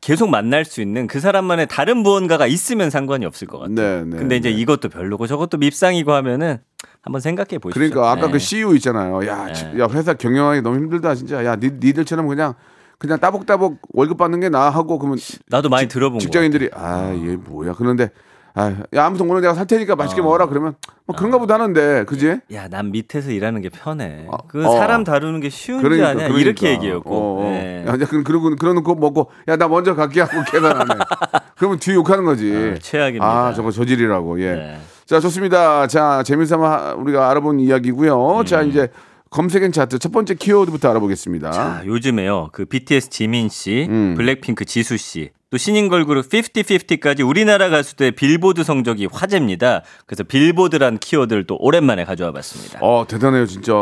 계속 0.00 0.30
만날 0.30 0.64
수 0.64 0.80
있는 0.80 1.06
그 1.06 1.18
사람만의 1.20 1.66
다른 1.68 1.98
무언가가 1.98 2.46
있으면 2.46 2.88
상관이 2.90 3.26
없을 3.26 3.46
것 3.48 3.58
같아요. 3.58 3.74
네, 3.74 4.04
네. 4.04 4.16
근데 4.16 4.36
이제 4.36 4.50
네. 4.50 4.56
이것도 4.56 4.88
별로고 4.90 5.26
저것도 5.26 5.58
밉상이고 5.58 6.12
하면은 6.12 6.58
한번 7.02 7.20
생각해 7.20 7.58
보시죠. 7.58 7.74
그러니까 7.78 8.10
아까 8.10 8.26
네. 8.26 8.32
그 8.32 8.38
CU 8.38 8.74
있잖아요. 8.76 9.26
야, 9.26 9.46
네. 9.46 9.52
지- 9.52 9.64
야 9.78 9.88
회사 9.90 10.14
경영하기 10.14 10.62
너무 10.62 10.76
힘들다 10.76 11.14
진짜. 11.14 11.44
야, 11.44 11.56
니, 11.56 11.70
니들처럼 11.80 12.28
그냥 12.28 12.54
그냥 12.98 13.18
따복따복 13.18 13.80
월급 13.92 14.18
받는 14.18 14.40
게 14.40 14.48
나아 14.48 14.70
하고 14.70 14.98
그러면 14.98 15.18
나도 15.48 15.68
많이 15.68 15.88
들어본 15.88 16.18
거. 16.18 16.20
직장인들이 16.20 16.70
아, 16.74 17.12
얘 17.14 17.36
뭐야. 17.36 17.74
그런데 17.76 18.10
아, 18.58 18.74
야, 18.94 19.04
아무튼 19.06 19.30
오늘 19.30 19.40
내가 19.40 19.54
살 19.54 19.66
테니까 19.66 19.94
맛있게 19.94 20.20
먹어라 20.20 20.46
그러면 20.46 20.74
뭐 21.06 21.14
그런가 21.14 21.38
보다 21.38 21.54
하는데. 21.54 22.04
그지? 22.04 22.40
야, 22.52 22.66
난 22.68 22.90
밑에서 22.90 23.30
일하는 23.30 23.60
게 23.62 23.68
편해. 23.68 24.26
그 24.48 24.66
어. 24.66 24.72
사람 24.72 25.04
다루는 25.04 25.40
게 25.40 25.48
쉬운 25.48 25.78
게 25.78 25.82
그러니까, 25.84 26.08
아니야. 26.08 26.28
그러니까. 26.28 26.40
이렇게 26.40 26.70
얘기했고. 26.70 27.14
어, 27.14 27.38
어. 27.40 27.50
네. 27.50 27.84
야, 27.86 27.94
이제 27.94 28.04
그- 28.04 28.22
그러고 28.24 28.54
그러는 28.56 28.82
거 28.82 28.94
먹고 28.94 29.30
야 29.46 29.56
나 29.56 29.68
먼저 29.68 29.94
갈게 29.94 30.20
하고 30.20 30.42
계산하네. 30.50 30.94
그러면 31.56 31.78
뒤에 31.78 31.94
욕하는 31.94 32.24
거지. 32.24 32.72
아, 32.74 32.78
최악입니다. 32.80 33.26
아 33.26 33.52
저거 33.54 33.70
저질이라고. 33.70 34.40
예. 34.42 34.54
네. 34.54 34.78
자 35.06 35.20
좋습니다. 35.20 35.86
자 35.86 36.22
재미삼아 36.24 36.94
우리가 36.98 37.30
알아본 37.30 37.60
이야기고요. 37.60 38.42
자 38.44 38.62
이제 38.62 38.88
검색엔 39.30 39.72
차트 39.72 39.98
첫 39.98 40.12
번째 40.12 40.34
키워드부터 40.34 40.90
알아보겠습니다. 40.90 41.50
자, 41.50 41.82
요즘에요. 41.86 42.48
그 42.52 42.64
BTS 42.64 43.10
지민 43.10 43.48
씨, 43.48 43.86
음. 43.90 44.14
블랙핑크 44.16 44.64
지수 44.64 44.96
씨, 44.96 45.30
또 45.50 45.56
신인 45.56 45.88
걸그룹 45.88 46.28
50-50까지 46.28 47.26
우리나라 47.26 47.70
가수들의 47.70 48.12
빌보드 48.12 48.64
성적이 48.64 49.08
화제입니다. 49.10 49.82
그래서 50.06 50.22
빌보드란 50.22 50.98
키워드를 50.98 51.46
또 51.46 51.56
오랜만에 51.58 52.04
가져와 52.04 52.32
봤습니다. 52.32 52.78
어 52.82 53.06
대단해요 53.08 53.46
진짜. 53.46 53.72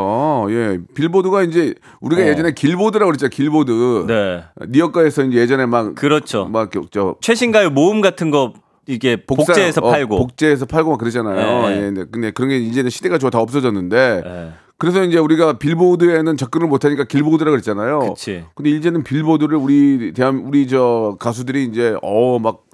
예 0.50 0.78
빌보드가 0.94 1.42
이제 1.42 1.74
우리가 2.00 2.22
어. 2.22 2.26
예전에 2.26 2.52
길보드라고 2.52 3.10
그랬잖아 3.10 3.30
길보드. 3.30 4.04
네. 4.06 4.44
니어가에서 4.68 5.24
이제 5.24 5.38
예전에 5.38 5.66
막 5.66 5.96
그렇죠. 5.96 6.46
막 6.46 6.70
저 6.92 7.16
최신 7.20 7.50
가요 7.50 7.70
모음 7.70 8.00
같은 8.00 8.30
거 8.30 8.52
이게 8.86 9.16
복제해서 9.16 9.80
어, 9.80 9.90
팔고. 9.90 10.18
복제해서 10.18 10.66
팔고 10.66 10.90
막 10.90 10.98
그러잖아요. 11.00 11.68
네. 11.68 11.76
예, 11.76 11.80
근데, 11.80 12.04
근데 12.12 12.30
그런 12.30 12.50
게 12.50 12.58
이제는 12.58 12.90
시대가 12.90 13.18
좋아 13.18 13.30
다 13.30 13.40
없어졌는데. 13.40 14.22
네. 14.24 14.52
그래서 14.78 15.02
이제 15.04 15.18
우리가 15.18 15.54
빌보드에는 15.58 16.36
접근을 16.36 16.66
못하니까 16.66 17.04
길보드라 17.04 17.50
그랬잖아요. 17.50 18.00
그치. 18.00 18.44
근데 18.54 18.70
이제는 18.70 19.04
빌보드를 19.04 19.56
우리 19.56 20.12
대한 20.12 20.36
우리 20.38 20.68
저 20.68 21.16
가수들이 21.18 21.64
이제 21.64 21.96
어막 22.02 22.64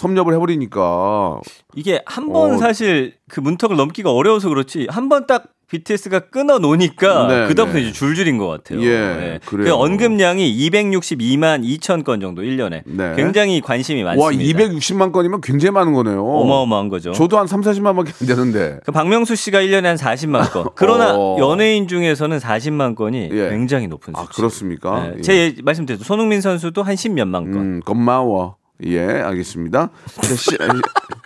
섭렵을 0.00 0.34
해버리니까 0.34 1.40
이게 1.74 2.02
한번 2.06 2.54
어. 2.54 2.58
사실 2.58 3.14
그 3.28 3.40
문턱을 3.40 3.76
넘기가 3.76 4.10
어려워서 4.12 4.48
그렇지 4.48 4.86
한 4.90 5.08
번 5.08 5.26
딱 5.26 5.44
BTS가 5.70 6.18
끊어 6.30 6.58
놓으니까 6.58 7.28
네, 7.28 7.46
그다음부터 7.46 7.78
네. 7.78 7.84
이제 7.84 7.92
줄줄인 7.92 8.38
것 8.38 8.48
같아요. 8.48 8.82
예, 8.82 9.38
그래요. 9.46 9.66
그 9.66 9.72
언급량이 9.80 10.52
262만 10.68 11.62
2천 11.64 12.02
건 12.04 12.20
정도 12.20 12.42
1년에 12.42 12.82
네. 12.86 13.12
굉장히 13.14 13.60
관심이 13.60 14.02
많습니다. 14.02 14.24
와 14.24 14.32
260만 14.32 15.12
건이면 15.12 15.40
굉장히 15.42 15.70
많은 15.72 15.92
거네요. 15.92 16.24
어마어마한 16.26 16.88
거죠. 16.88 17.12
저도 17.12 17.38
한 17.38 17.46
3, 17.46 17.60
40만밖에 17.60 18.20
안 18.20 18.26
되는데. 18.26 18.80
그 18.84 18.90
박명수 18.90 19.36
씨가 19.36 19.60
1년에 19.60 19.84
한 19.84 19.96
40만 19.96 20.50
건. 20.52 20.66
그러나 20.74 21.14
어. 21.16 21.36
연예인 21.38 21.86
중에서는 21.86 22.38
40만 22.38 22.96
건이 22.96 23.28
예. 23.30 23.50
굉장히 23.50 23.86
높은 23.86 24.12
수치. 24.16 24.26
아 24.26 24.28
그렇습니까? 24.34 25.00
네. 25.08 25.14
예. 25.18 25.22
제 25.22 25.36
예- 25.56 25.62
말씀드렸죠. 25.62 26.02
손흥민 26.02 26.40
선수도 26.40 26.82
한 26.82 26.96
10몇만 26.96 27.32
건. 27.44 27.54
음, 27.56 27.80
고마워. 27.84 28.56
예, 28.84 29.00
알겠습니다. 29.00 29.90
자, 30.20 30.34
시, 30.34 30.50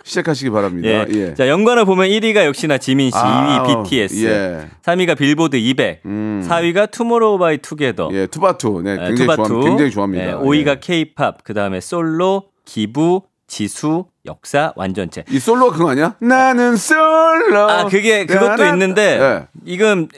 시작하시기 0.03 0.49
바랍니다. 0.51 0.87
예. 0.89 1.05
예. 1.13 1.33
자, 1.33 1.47
연관을 1.47 1.85
보면 1.85 2.07
1위가 2.09 2.45
역시나 2.45 2.77
지민 2.77 3.09
씨, 3.09 3.17
아, 3.17 3.63
2위 3.65 3.83
BTS, 3.83 4.25
예. 4.25 4.67
3위가 4.83 5.17
빌보드 5.17 5.55
200, 5.55 6.01
음. 6.05 6.45
4위가 6.47 6.91
투모로우 6.91 7.37
바이 7.39 7.57
투게더, 7.57 8.09
예, 8.13 8.27
투바투. 8.27 8.81
네, 8.83 8.91
예, 8.91 8.95
굉장히 9.07 9.17
투바투, 9.31 9.47
좋아, 9.47 9.63
굉장히 9.63 9.91
좋아합니다. 9.91 10.23
예, 10.25 10.29
예. 10.29 10.33
5위가 10.33 10.77
케이팝, 10.81 11.43
그다음에 11.43 11.79
솔로, 11.81 12.43
기부, 12.65 13.23
지수, 13.47 14.05
역사, 14.25 14.73
완전체. 14.75 15.23
이 15.29 15.37
솔로가 15.39 15.77
그거 15.77 15.91
아니야? 15.91 16.15
나는 16.19 16.75
솔로. 16.75 17.69
아, 17.69 17.85
그게 17.85 18.25
그것도 18.25 18.55
나나- 18.63 18.69
있는데 18.73 19.19
예. 19.21 19.47
이건 19.65 20.09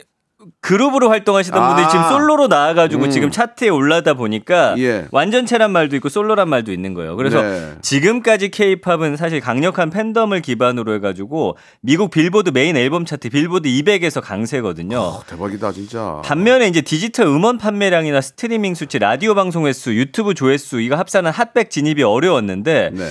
그룹으로 0.68 1.10
활동하시던 1.10 1.64
아. 1.64 1.68
분들이 1.68 1.88
지금 1.90 2.10
솔로로 2.10 2.48
나와가지고 2.48 3.06
음. 3.06 3.10
지금 3.10 3.32
차트에 3.32 3.70
올라다 3.70 4.16
보니까 4.16 4.76
예. 4.78 5.08
완전체란 5.12 5.72
말도 5.72 5.96
있고 5.96 6.10
솔로란 6.10 6.50
말도 6.50 6.74
있는 6.74 6.94
거예요. 6.94 7.16
그래서 7.16 7.42
네. 7.42 7.76
지금까지 7.82 8.50
케이팝은 8.50 9.16
사실 9.16 9.40
강력한 9.40 9.90
팬덤을 9.90 10.42
기반으로 10.42 10.94
해가지고 10.96 11.56
미국 11.80 12.12
빌보드 12.12 12.50
메인 12.50 12.76
앨범 12.76 13.06
차트 13.06 13.30
빌보드 13.30 13.70
200에서 13.70 14.22
강세거든요. 14.22 15.00
어, 15.00 15.24
대박이다 15.26 15.72
진짜. 15.72 16.22
반면에 16.26 16.68
이제 16.68 16.82
디지털 16.82 17.28
음원 17.28 17.58
판매량이나 17.58 18.20
스트리밍 18.20 18.76
수치, 18.76 19.00
라디오 19.00 19.36
방송 19.36 19.68
횟수, 19.68 19.96
유튜브 19.96 20.34
조회수 20.34 20.82
이거 20.82 20.98
합산한 20.98 21.32
핫 21.32 21.48
백 21.48 21.70
진입이 21.70 22.04
어려웠는데 22.04 22.90
네. 22.94 23.10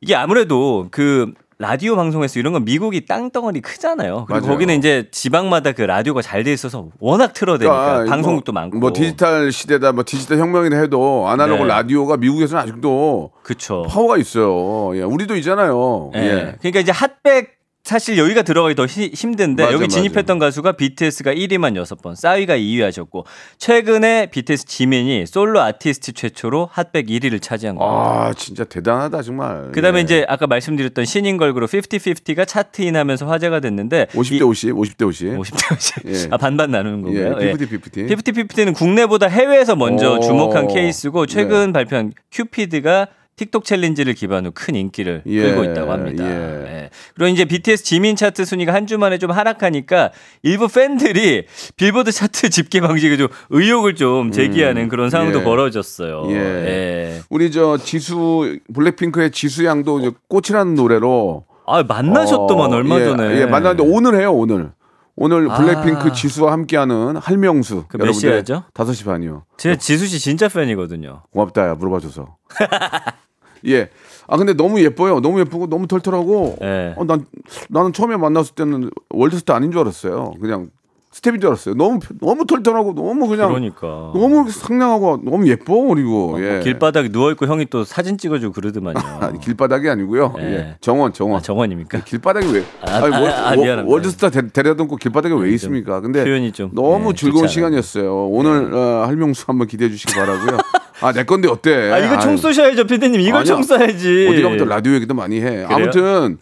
이게 0.00 0.14
아무래도 0.14 0.88
그 0.90 1.34
라디오 1.60 1.96
방송 1.96 2.22
횟수 2.22 2.38
이런 2.38 2.52
건 2.52 2.64
미국이 2.64 3.04
땅덩어리 3.04 3.60
크잖아요. 3.60 4.26
그리고 4.28 4.40
맞아요. 4.46 4.52
거기는 4.52 4.78
이제 4.78 5.08
지방마다 5.10 5.72
그 5.72 5.82
라디오가 5.82 6.22
잘 6.22 6.44
돼 6.44 6.52
있어서 6.52 6.86
워낙 7.00 7.32
틀어대니까 7.32 7.86
그러니까 7.92 8.10
방송국도 8.14 8.52
뭐, 8.52 8.62
많고. 8.62 8.78
뭐 8.78 8.92
디지털 8.92 9.50
시대다, 9.50 9.90
뭐 9.90 10.04
디지털 10.06 10.38
혁명이라 10.38 10.78
해도 10.78 11.26
아날로그 11.28 11.62
네. 11.62 11.68
라디오가 11.68 12.16
미국에서는 12.16 12.62
아직도 12.62 13.32
그쵸. 13.42 13.84
파워가 13.88 14.18
있어요. 14.18 14.96
예, 14.96 15.02
우리도 15.02 15.34
있잖아요. 15.36 16.12
예. 16.14 16.20
예. 16.20 16.54
그러니까 16.60 16.78
이제 16.78 16.92
핫백 16.92 17.57
사실 17.88 18.18
여기가 18.18 18.42
들어가기 18.42 18.74
더 18.74 18.84
히- 18.84 19.10
힘든데 19.14 19.62
맞아, 19.62 19.74
여기 19.74 19.88
진입했던 19.88 20.38
가수가 20.38 20.72
BTS가 20.72 21.32
1위만 21.32 21.72
6번, 21.82 22.14
싸이가 22.16 22.54
2위 22.58 22.82
하셨고 22.82 23.24
최근에 23.56 24.26
BTS 24.26 24.66
지민이 24.66 25.24
솔로 25.24 25.62
아티스트 25.62 26.12
최초로 26.12 26.68
핫백 26.70 27.06
1위를 27.06 27.40
차지한 27.40 27.76
겁니다. 27.76 27.96
아, 27.98 28.34
진짜 28.36 28.64
대단하다 28.64 29.22
정말. 29.22 29.72
그다음에 29.72 30.00
예. 30.00 30.02
이제 30.02 30.26
아까 30.28 30.46
말씀드렸던 30.46 31.06
신인 31.06 31.38
걸그룹 31.38 31.70
50-50가 31.70 32.46
차트인하면서 32.46 33.26
화제가 33.26 33.60
됐는데 33.60 34.08
50대 34.12 34.46
50, 34.46 34.74
50대 34.74 35.06
50. 35.08 35.28
50대 35.38 35.74
50. 35.74 35.96
예. 36.08 36.28
아 36.30 36.36
반반 36.36 36.70
나누는 36.70 37.00
건가요? 37.00 37.38
예, 37.40 37.52
50, 37.52 37.72
50. 37.86 38.06
50-50는 38.06 38.74
국내보다 38.74 39.28
해외에서 39.28 39.76
먼저 39.76 40.16
오. 40.16 40.20
주목한 40.20 40.68
케이스고 40.68 41.24
최근 41.24 41.72
발표한 41.72 42.12
큐피드가 42.32 43.06
틱톡 43.38 43.64
챌린지를 43.64 44.12
기반으로 44.14 44.52
큰 44.54 44.74
인기를 44.74 45.22
예, 45.26 45.42
끌고 45.42 45.64
있다고 45.64 45.92
합니다. 45.92 46.24
예. 46.24 46.30
예. 46.30 46.90
그리고 47.14 47.28
이제 47.32 47.44
BTS 47.46 47.84
지민 47.84 48.16
차트 48.16 48.44
순위가 48.44 48.74
한 48.74 48.86
주 48.88 48.98
만에 48.98 49.18
좀 49.18 49.30
하락하니까 49.30 50.10
일부 50.42 50.66
팬들이 50.68 51.44
빌보드 51.76 52.10
차트 52.12 52.48
집계 52.50 52.80
방식에 52.80 53.16
좀 53.16 53.28
의혹을 53.50 53.94
좀 53.94 54.32
제기하는 54.32 54.88
그런 54.88 55.08
상황도 55.10 55.40
예. 55.40 55.44
벌어졌어요. 55.44 56.24
예. 56.30 56.34
예. 56.34 57.20
우리 57.30 57.50
저 57.52 57.76
지수 57.78 58.58
블랙핑크의 58.74 59.30
지수 59.30 59.64
양도 59.64 59.98
이제 60.00 60.10
꽃이라는 60.28 60.74
노래로 60.74 61.44
아 61.66 61.82
만나셨더만 61.82 62.72
어, 62.72 62.76
얼마 62.76 62.98
예, 63.00 63.04
전에. 63.04 63.40
예, 63.40 63.46
만났는데 63.46 63.82
오늘 63.82 64.18
해요 64.20 64.32
오늘. 64.32 64.72
오늘 65.20 65.50
아. 65.50 65.56
블랙핑크 65.58 66.12
지수와 66.12 66.52
함께하는 66.52 67.16
할명수. 67.16 67.86
그몇 67.88 68.14
시야죠? 68.14 68.62
5시 68.72 69.04
반이요. 69.04 69.42
제 69.56 69.76
지수 69.76 70.06
씨 70.06 70.18
진짜 70.20 70.48
팬이거든요. 70.48 71.24
고맙다 71.32 71.68
야 71.70 71.74
물어봐줘서. 71.74 72.36
예. 73.66 73.88
아 74.26 74.36
근데 74.36 74.52
너무 74.54 74.80
예뻐요. 74.80 75.20
너무 75.20 75.40
예쁘고 75.40 75.68
너무 75.68 75.86
털털하고. 75.86 76.56
예. 76.62 76.94
어, 76.96 77.04
난 77.04 77.24
나는 77.68 77.92
처음에 77.92 78.16
만났을 78.16 78.54
때는 78.54 78.90
월드스타 79.10 79.54
아닌 79.54 79.70
줄 79.72 79.80
알았어요. 79.80 80.34
그냥 80.40 80.70
스태프인 81.10 81.40
줄 81.40 81.48
알았어요. 81.48 81.74
너무 81.74 81.98
너무 82.20 82.44
털털하고 82.44 82.94
너무 82.94 83.26
그냥 83.28 83.48
그러니까. 83.48 84.12
너무 84.14 84.50
상냥하고 84.50 85.20
너무 85.24 85.48
예뻐 85.48 85.74
그리고 85.86 86.36
예. 86.38 86.60
길바닥에 86.62 87.08
누워 87.08 87.30
있고 87.32 87.46
형이 87.46 87.66
또 87.70 87.82
사진 87.84 88.18
찍어주고 88.18 88.52
그러더만요. 88.52 88.98
길바닥이 89.42 89.88
아니고요. 89.88 90.34
예. 90.38 90.42
예. 90.44 90.76
정원 90.82 91.14
정원. 91.14 91.38
아, 91.38 91.40
정원입니까? 91.42 92.04
길바닥이 92.04 92.52
왜? 92.52 92.62
아, 92.82 92.96
아니, 92.96 93.10
월, 93.16 93.30
아, 93.30 93.50
아, 93.50 93.56
월-. 93.56 93.84
월드스타 93.86 94.28
데, 94.30 94.48
데려다 94.48 94.82
놓고 94.82 94.96
길바닥에 94.96 95.34
왜 95.34 95.50
있습니까? 95.54 96.00
근데 96.00 96.22
표현이 96.22 96.52
좀, 96.52 96.70
너무 96.74 97.12
네, 97.12 97.16
즐거운 97.16 97.48
시간이었어요. 97.48 98.26
오늘 98.28 98.72
어, 98.74 99.06
할명수 99.06 99.44
한번 99.48 99.66
기대해 99.66 99.90
주시기 99.90 100.14
바라고요. 100.14 100.58
아 101.00 101.12
내 101.12 101.24
건데 101.24 101.48
어때? 101.48 101.90
아 101.92 101.98
이거 101.98 102.18
총 102.18 102.36
쏘셔야죠, 102.36 102.84
피디님. 102.86 103.20
이걸 103.20 103.40
아니야. 103.40 103.44
총 103.44 103.60
쏴야지. 103.62 104.30
어디 104.30 104.42
가면 104.42 104.58
또 104.58 104.64
라디오 104.64 104.92
얘기도 104.94 105.14
많이 105.14 105.40
해. 105.40 105.64
아무튼 105.68 106.38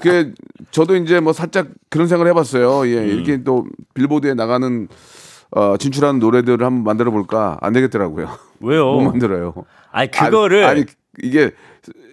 그 0.00 0.32
저도 0.70 0.96
이제 0.96 1.20
뭐 1.20 1.32
살짝 1.32 1.68
그런 1.90 2.06
생각을 2.08 2.30
해봤어요. 2.30 2.80
음. 2.82 2.86
예, 2.88 3.06
이렇게 3.06 3.42
또 3.42 3.66
빌보드에 3.94 4.34
나가는 4.34 4.88
어, 5.50 5.76
진출하는 5.76 6.18
노래들을 6.20 6.64
한번 6.64 6.84
만들어 6.84 7.10
볼까? 7.10 7.58
안 7.60 7.72
되겠더라고요. 7.72 8.28
왜요? 8.60 8.92
못 8.92 9.00
만들어요. 9.02 9.54
아니 9.92 10.10
그거를 10.10 10.64
아니, 10.64 10.80
아니, 10.80 10.86
이게. 11.22 11.50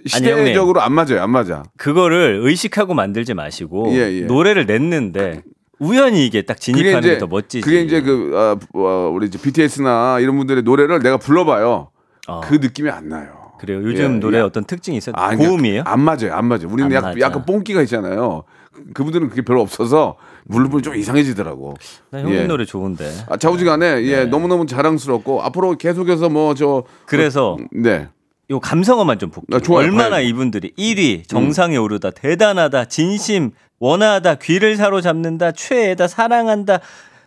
시대적으로 0.06 0.82
안 0.82 0.94
맞아요. 0.94 1.22
안 1.22 1.30
맞아. 1.30 1.62
그거를 1.78 2.40
의식하고 2.44 2.96
만들지 2.96 3.36
마시고 3.36 3.94
예, 3.94 4.12
예. 4.12 4.22
노래를 4.22 4.66
냈는데 4.66 5.44
우연히 5.82 6.26
이게 6.26 6.44
딱 6.44 6.60
진입하는 6.60 7.02
게 7.02 7.18
더 7.18 7.28
멋지지. 7.28 7.62
그게 7.62 7.82
이제 7.82 8.02
그 8.02 8.32
아, 8.36 8.58
어, 8.78 9.12
우리 9.14 9.28
이제 9.28 9.40
BTS나 9.42 10.20
이런 10.20 10.38
분들의 10.38 10.64
노래를 10.64 11.00
내가 11.00 11.18
불러봐요. 11.18 11.90
어. 12.28 12.42
그 12.42 12.56
느낌이 12.56 12.90
안 12.90 13.10
나요. 13.10 13.52
그래요. 13.60 13.82
요즘 13.84 14.16
예, 14.16 14.20
노래 14.20 14.38
예. 14.38 14.42
어떤 14.42 14.64
특징이 14.64 14.98
있어요? 14.98 15.14
아, 15.18 15.36
고음이에요? 15.36 15.84
안 15.86 16.00
맞아요. 16.02 16.34
안 16.34 16.46
맞아요. 16.46 16.68
우리는 16.68 16.86
안 16.86 16.92
약간, 16.94 17.10
맞아. 17.12 17.20
약간 17.20 17.46
뽕기가 17.46 17.82
있잖아요. 17.84 18.44
그- 18.74 18.86
그분들은 18.94 19.30
그게 19.30 19.42
별로 19.44 19.62
없어서 19.62 20.16
물론 20.46 20.82
좀 20.82 20.96
이상해지더라고. 20.96 21.76
나 22.10 22.20
형님 22.22 22.36
예. 22.36 22.44
노래 22.46 22.66
좋은데. 22.66 23.12
아, 23.30 23.38
자우지간에 23.38 23.96
네. 24.02 24.06
예, 24.08 24.26
너무너무 24.26 24.66
자랑스럽고 24.66 25.42
앞으로 25.44 25.78
계속해서 25.78 26.30
뭐 26.30 26.54
저 26.56 26.84
그래서 27.06 27.58
네. 27.72 28.08
요 28.50 28.60
감성어만 28.60 29.20
좀 29.20 29.30
볼게요. 29.30 29.58
아, 29.58 29.60
좋아요. 29.60 29.86
얼마나 29.86 30.10
봐야죠. 30.12 30.26
음. 30.26 30.30
이분들이 30.30 30.72
1위 30.78 31.28
정상에 31.28 31.78
오르다 31.78 32.12
대단하다 32.12 32.86
진심 32.86 33.52
원하다 33.82 34.36
귀를 34.36 34.78
사로잡는다 34.78 35.52
최애다 35.52 36.08
사랑한다 36.08 36.80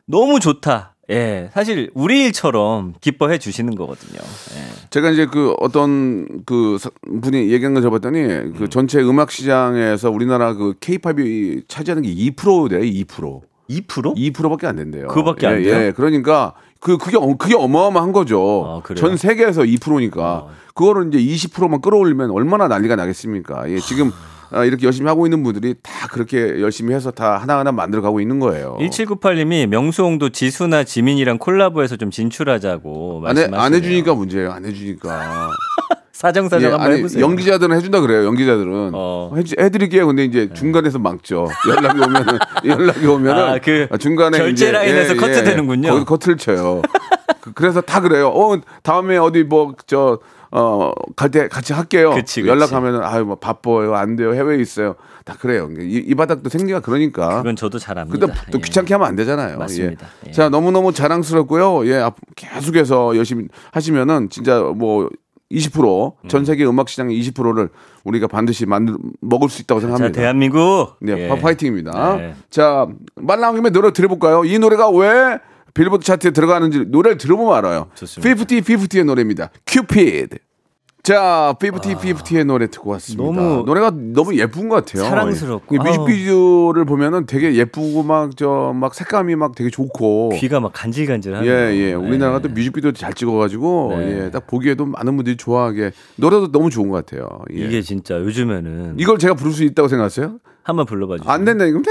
너무 0.06 0.38
좋다. 0.40 0.92
예, 1.10 1.50
사실 1.52 1.90
우리 1.94 2.24
일처럼 2.24 2.94
기뻐해 3.00 3.36
주시는 3.38 3.74
거거든요. 3.74 4.20
예. 4.56 4.86
제가 4.88 5.10
이제 5.10 5.26
그 5.26 5.54
어떤 5.60 6.26
그 6.46 6.78
사- 6.78 6.90
분이 7.20 7.50
얘기한 7.52 7.74
걸 7.74 7.82
잡았더니 7.82 8.18
음. 8.20 8.54
그 8.56 8.70
전체 8.70 9.02
음악 9.02 9.30
시장에서 9.30 10.10
우리나라 10.10 10.54
그 10.54 10.74
케이팝이 10.80 11.62
차지하는 11.68 12.04
게 12.04 12.14
2%래요. 12.14 12.80
2%. 12.80 13.40
2%? 13.68 14.14
2%밖에 14.32 14.66
안 14.66 14.76
된대요. 14.76 15.08
그거밖에 15.08 15.46
안 15.46 15.58
예, 15.58 15.62
돼요? 15.64 15.86
예. 15.88 15.92
그러니까 15.92 16.54
그 16.80 16.96
그게 16.96 17.16
어- 17.18 17.36
그게 17.36 17.54
어마어마한 17.54 18.12
거죠. 18.12 18.82
아? 18.86 18.94
전 18.94 19.16
세계에서 19.18 19.62
2%니까 19.62 20.46
그거를 20.74 21.08
이제 21.12 21.18
20%만 21.18 21.80
끌어올리면 21.82 22.30
얼마나 22.30 22.68
난리가 22.68 22.96
나겠습니까? 22.96 23.68
예, 23.70 23.78
지금 23.78 24.08
아, 24.08 24.33
이렇게 24.62 24.86
열심히 24.86 25.08
하고 25.08 25.26
있는 25.26 25.42
분들이 25.42 25.74
다 25.82 26.06
그렇게 26.08 26.60
열심히 26.60 26.94
해서 26.94 27.10
다 27.10 27.38
하나하나 27.38 27.72
만들어 27.72 28.02
가고 28.02 28.20
있는 28.20 28.38
거예요. 28.38 28.76
1798님이 28.80 29.66
명수홍도 29.66 30.28
지수나 30.28 30.84
지민이랑 30.84 31.38
콜라보해서 31.38 31.96
좀 31.96 32.10
진출하자고 32.10 33.22
안, 33.26 33.36
해, 33.36 33.40
말씀하시네요. 33.48 33.60
안 33.60 33.74
해주니까 33.74 34.14
문제예요. 34.14 34.52
안 34.52 34.64
해주니까. 34.64 35.50
사정사정 36.12 36.62
예, 36.68 36.72
한번 36.72 36.90
아니, 36.90 36.98
해보세요. 36.98 37.22
연기자들은 37.24 37.76
해준다 37.76 38.00
그래요. 38.00 38.24
연기자들은 38.26 38.92
어. 38.94 39.32
해, 39.36 39.42
해드릴게요. 39.64 40.06
근데 40.06 40.24
이제 40.24 40.48
중간에서 40.54 40.98
막죠. 41.00 41.48
연락이 41.68 41.98
오면은 42.00 42.38
연락이 42.64 43.06
오면은 43.06 43.42
아, 43.42 43.58
그 43.58 43.88
중간에 43.98 44.38
결제 44.38 44.52
이제, 44.52 44.66
예, 44.68 44.70
라인에서 44.72 45.14
커트되는군요. 45.16 45.90
거기 45.90 46.04
커트를 46.04 46.36
쳐요. 46.38 46.82
그- 47.40 47.52
그래서 47.52 47.80
다 47.80 48.00
그래요. 48.00 48.28
어 48.28 48.56
다음에 48.82 49.18
어디 49.18 49.42
뭐저 49.42 50.20
어 50.56 50.92
갈 51.16 51.30
때 51.30 51.48
같이 51.48 51.72
할게요. 51.72 52.10
그치, 52.14 52.40
그치. 52.42 52.48
연락하면은 52.48 53.02
아유 53.02 53.24
뭐 53.24 53.34
바빠요 53.36 53.94
안 53.96 54.14
돼요 54.16 54.34
해외에 54.34 54.60
있어요. 54.60 54.94
다 55.24 55.34
그래요. 55.38 55.68
이, 55.80 55.96
이 56.06 56.14
바닥도 56.14 56.48
생기가 56.48 56.80
그러니까. 56.80 57.38
그건 57.38 57.56
저도 57.56 57.78
잘 57.78 57.98
압니다. 57.98 58.18
근데 58.26 58.40
또 58.52 58.58
예. 58.58 58.62
귀찮게 58.62 58.94
하면 58.94 59.08
안 59.08 59.16
되잖아요. 59.16 59.58
맞습니다. 59.58 60.06
예. 60.26 60.28
예. 60.28 60.32
자, 60.32 60.48
너무 60.50 60.70
너무 60.70 60.92
자랑스럽고요. 60.92 61.86
예, 61.88 61.96
앞- 61.96 62.18
계속해서 62.36 63.16
열심히 63.16 63.48
하시면은 63.72 64.28
진짜 64.30 64.60
뭐 64.60 65.08
20%전 65.50 66.40
음. 66.40 66.44
세계 66.44 66.64
음악 66.66 66.88
시장의 66.88 67.18
20%를 67.20 67.68
우리가 68.04 68.26
반드시 68.26 68.66
만들 68.66 68.96
먹을 69.20 69.48
수 69.48 69.62
있다고 69.62 69.80
자, 69.80 69.86
생각합니다. 69.86 70.20
대한민국. 70.20 70.96
네, 71.00 71.24
예. 71.24 71.28
파- 71.28 71.36
파이팅입니다. 71.36 72.16
네. 72.16 72.34
자, 72.50 72.86
말 73.16 73.40
나온 73.40 73.54
김에 73.56 73.70
노래 73.70 73.92
들어볼까요? 73.92 74.44
이 74.44 74.58
노래가 74.58 74.88
왜 74.90 75.38
빌보드 75.74 76.04
차트에 76.04 76.30
들어가는지 76.30 76.84
노래를 76.86 77.18
들어보면 77.18 77.54
알아요. 77.56 77.88
좋습니다. 77.94 78.42
50, 78.42 78.64
50의 78.64 79.04
노래입니다. 79.04 79.50
큐피드. 79.66 80.38
자, 81.02 81.54
50, 81.62 81.98
50의 81.98 82.46
노래 82.46 82.66
듣고 82.68 82.90
왔습니다. 82.92 83.22
아. 83.22 83.26
너무 83.26 83.64
노래가 83.66 83.90
너무 83.90 84.34
예쁜 84.38 84.70
것 84.70 84.76
같아요. 84.86 85.04
사랑스럽고. 85.06 85.74
이 85.74 85.78
뮤직비디오를 85.78 86.86
보면은 86.86 87.26
되게 87.26 87.56
예쁘고 87.56 88.02
막저막 88.04 88.94
색감이 88.94 89.36
막 89.36 89.54
되게 89.54 89.68
좋고. 89.68 90.30
귀가 90.36 90.60
막 90.60 90.72
간질간질하네요. 90.72 91.52
예, 91.52 91.76
예. 91.76 91.92
우리나라가 91.92 92.38
또 92.38 92.48
예. 92.48 92.52
뮤직비디오 92.54 92.92
잘 92.92 93.12
찍어가지고, 93.12 93.96
네. 93.98 94.24
예. 94.24 94.30
딱 94.30 94.46
보기에도 94.46 94.86
많은 94.86 95.14
분들이 95.16 95.36
좋아하게. 95.36 95.90
노래도 96.16 96.50
너무 96.50 96.70
좋은 96.70 96.88
것 96.88 97.04
같아요. 97.04 97.28
예. 97.52 97.56
이게 97.56 97.82
진짜 97.82 98.16
요즘에는 98.18 98.94
이걸 98.96 99.18
제가 99.18 99.34
부를 99.34 99.52
수 99.52 99.62
있다고 99.64 99.88
생각하세요? 99.88 100.38
한번 100.62 100.86
불러봐 100.86 101.18
주세요. 101.18 101.30
안 101.30 101.44
된다, 101.44 101.66
이거. 101.66 101.82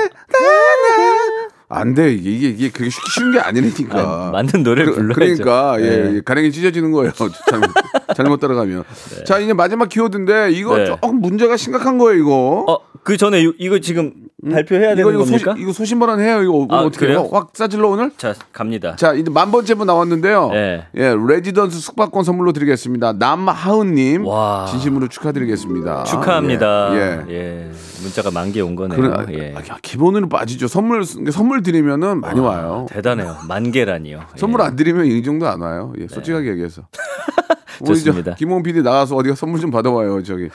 안 1.73 1.93
돼. 1.93 2.13
이게, 2.13 2.29
이게, 2.31 2.47
이게 2.49 2.69
그게 2.71 2.89
쉽- 2.89 3.01
쉬운 3.13 3.31
게 3.31 3.39
아니라니까. 3.39 3.99
아, 3.99 4.31
맞는 4.31 4.63
노래를 4.63 4.93
불러야죠. 4.93 5.13
그러니까, 5.43 5.77
예, 5.79 5.83
네. 5.89 6.15
예. 6.15 6.21
가랭이 6.23 6.51
찢어지는 6.51 6.91
거예요. 6.91 7.11
잘못, 7.49 7.71
잘못 8.15 8.39
따라가면. 8.39 8.83
자, 9.25 9.39
이제 9.39 9.53
마지막 9.53 9.89
키워드인데, 9.89 10.51
이거 10.51 10.77
네. 10.77 10.85
조금 10.85 11.19
문제가 11.21 11.57
심각한 11.57 11.97
거예요, 11.97 12.19
이거. 12.19 12.65
어, 12.67 12.79
그 13.03 13.17
전에 13.17 13.43
요- 13.43 13.53
이거 13.57 13.79
지금 13.79 14.13
발표해야 14.51 14.91
이거, 14.93 14.95
되는 14.95 15.09
이거 15.11 15.19
겁니까? 15.19 15.51
소신, 15.51 15.63
이거 15.63 15.73
소신발언 15.73 16.19
해요, 16.19 16.41
이거. 16.43 16.67
아, 16.69 16.79
어떻게 16.81 17.05
그래요? 17.05 17.19
해요? 17.19 17.29
확 17.31 17.51
싸질러, 17.53 17.87
오늘? 17.89 18.11
자, 18.17 18.33
갑니다. 18.51 18.95
자, 18.95 19.13
이제 19.13 19.29
만 19.29 19.51
번째 19.51 19.73
분 19.75 19.87
나왔는데요. 19.87 20.49
네. 20.51 20.85
예, 20.95 21.15
레지던스 21.27 21.79
숙박권 21.79 22.23
선물로 22.23 22.51
드리겠습니다. 22.53 23.13
남하은님 23.13 24.25
와. 24.25 24.65
진심으로 24.69 25.07
축하드리겠습니다. 25.07 26.03
축하합니다. 26.03 26.89
예. 26.95 27.25
예. 27.29 27.33
예. 27.33 27.71
문자가 28.01 28.31
만 28.31 28.51
개 28.51 28.61
온 28.61 28.75
거네요. 28.75 28.99
그래, 28.99 29.13
아, 29.15 29.25
예. 29.31 29.55
아, 29.55 29.77
기본으로 29.81 30.27
빠지죠. 30.29 30.67
선물 30.67 31.03
선물 31.05 31.63
드리면은 31.63 32.19
많이 32.21 32.39
와요. 32.39 32.85
대단해요. 32.89 33.37
만 33.47 33.71
개라니요. 33.71 34.21
선물 34.35 34.61
예. 34.61 34.65
안 34.65 34.75
드리면 34.75 35.05
이 35.05 35.23
정도 35.23 35.47
안 35.47 35.61
와요. 35.61 35.93
예, 35.99 36.07
솔직하게 36.07 36.49
얘기해서. 36.51 36.83
우리 37.81 37.87
저 37.87 37.93
좋습니다. 38.05 38.35
김홍 38.35 38.63
PD 38.63 38.81
나가서 38.83 39.15
어디가 39.15 39.35
선물 39.35 39.59
좀 39.59 39.71
받아와요. 39.71 40.21
저기 40.23 40.49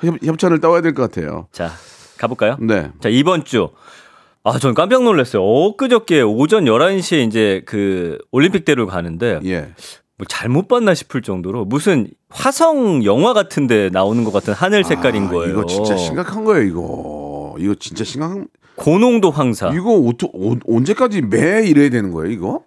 협, 0.00 0.14
협찬을 0.22 0.60
따와야 0.60 0.80
될 0.82 0.92
것 0.94 1.10
같아요. 1.10 1.46
자, 1.52 1.70
가볼까요? 2.18 2.56
네. 2.60 2.90
자, 3.00 3.08
이번 3.08 3.44
주. 3.44 3.70
아, 4.44 4.58
전 4.58 4.74
깜짝 4.74 5.02
놀랐어요. 5.02 5.42
엊그저께 5.42 6.22
오전 6.22 6.64
11시에 6.64 7.26
이제 7.26 7.62
그 7.66 8.18
올림픽대로 8.30 8.86
가는데 8.86 9.40
예. 9.44 9.72
뭐 10.16 10.26
잘못 10.28 10.68
봤나 10.68 10.94
싶을 10.94 11.22
정도로 11.22 11.64
무슨 11.64 12.08
화성 12.30 13.04
영화 13.04 13.32
같은데 13.34 13.88
나오는 13.90 14.24
것 14.24 14.32
같은 14.32 14.52
하늘 14.54 14.84
색깔인 14.84 15.26
아, 15.26 15.30
거예요. 15.30 15.52
이거 15.52 15.66
진짜 15.66 15.96
심각한 15.96 16.44
거예요. 16.44 16.64
이거 16.66 17.56
이거 17.58 17.74
진짜 17.78 18.04
심각한. 18.04 18.48
고농도 18.76 19.30
황사. 19.32 19.70
이거 19.74 19.90
어떠- 19.92 20.28
어, 20.32 20.56
언제까지 20.68 21.22
매 21.22 21.66
이래야 21.66 21.90
되는 21.90 22.12
거예요? 22.12 22.32
이거? 22.32 22.62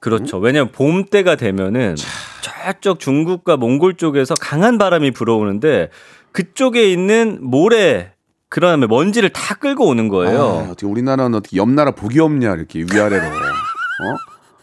그렇죠. 0.00 0.38
왜냐하면 0.38 0.70
봄 0.72 1.04
때가 1.04 1.34
되면은 1.34 1.96
저쪽 2.40 3.00
중국과 3.00 3.56
몽골 3.56 3.94
쪽에서 3.96 4.34
강한 4.40 4.78
바람이 4.78 5.10
불어오는데 5.10 5.90
그쪽에 6.32 6.90
있는 6.90 7.38
모래 7.40 8.12
그다음에 8.48 8.86
먼지를 8.86 9.30
다 9.30 9.54
끌고 9.54 9.86
오는 9.86 10.06
아, 10.06 10.10
거예요. 10.10 10.68
어떻게 10.70 10.86
우리나라는 10.86 11.36
어떻게 11.36 11.56
옆 11.56 11.68
나라 11.68 11.90
복이 11.90 12.18
없냐 12.20 12.54
이렇게 12.54 12.80
위아래로. 12.80 13.24
어? 13.26 14.16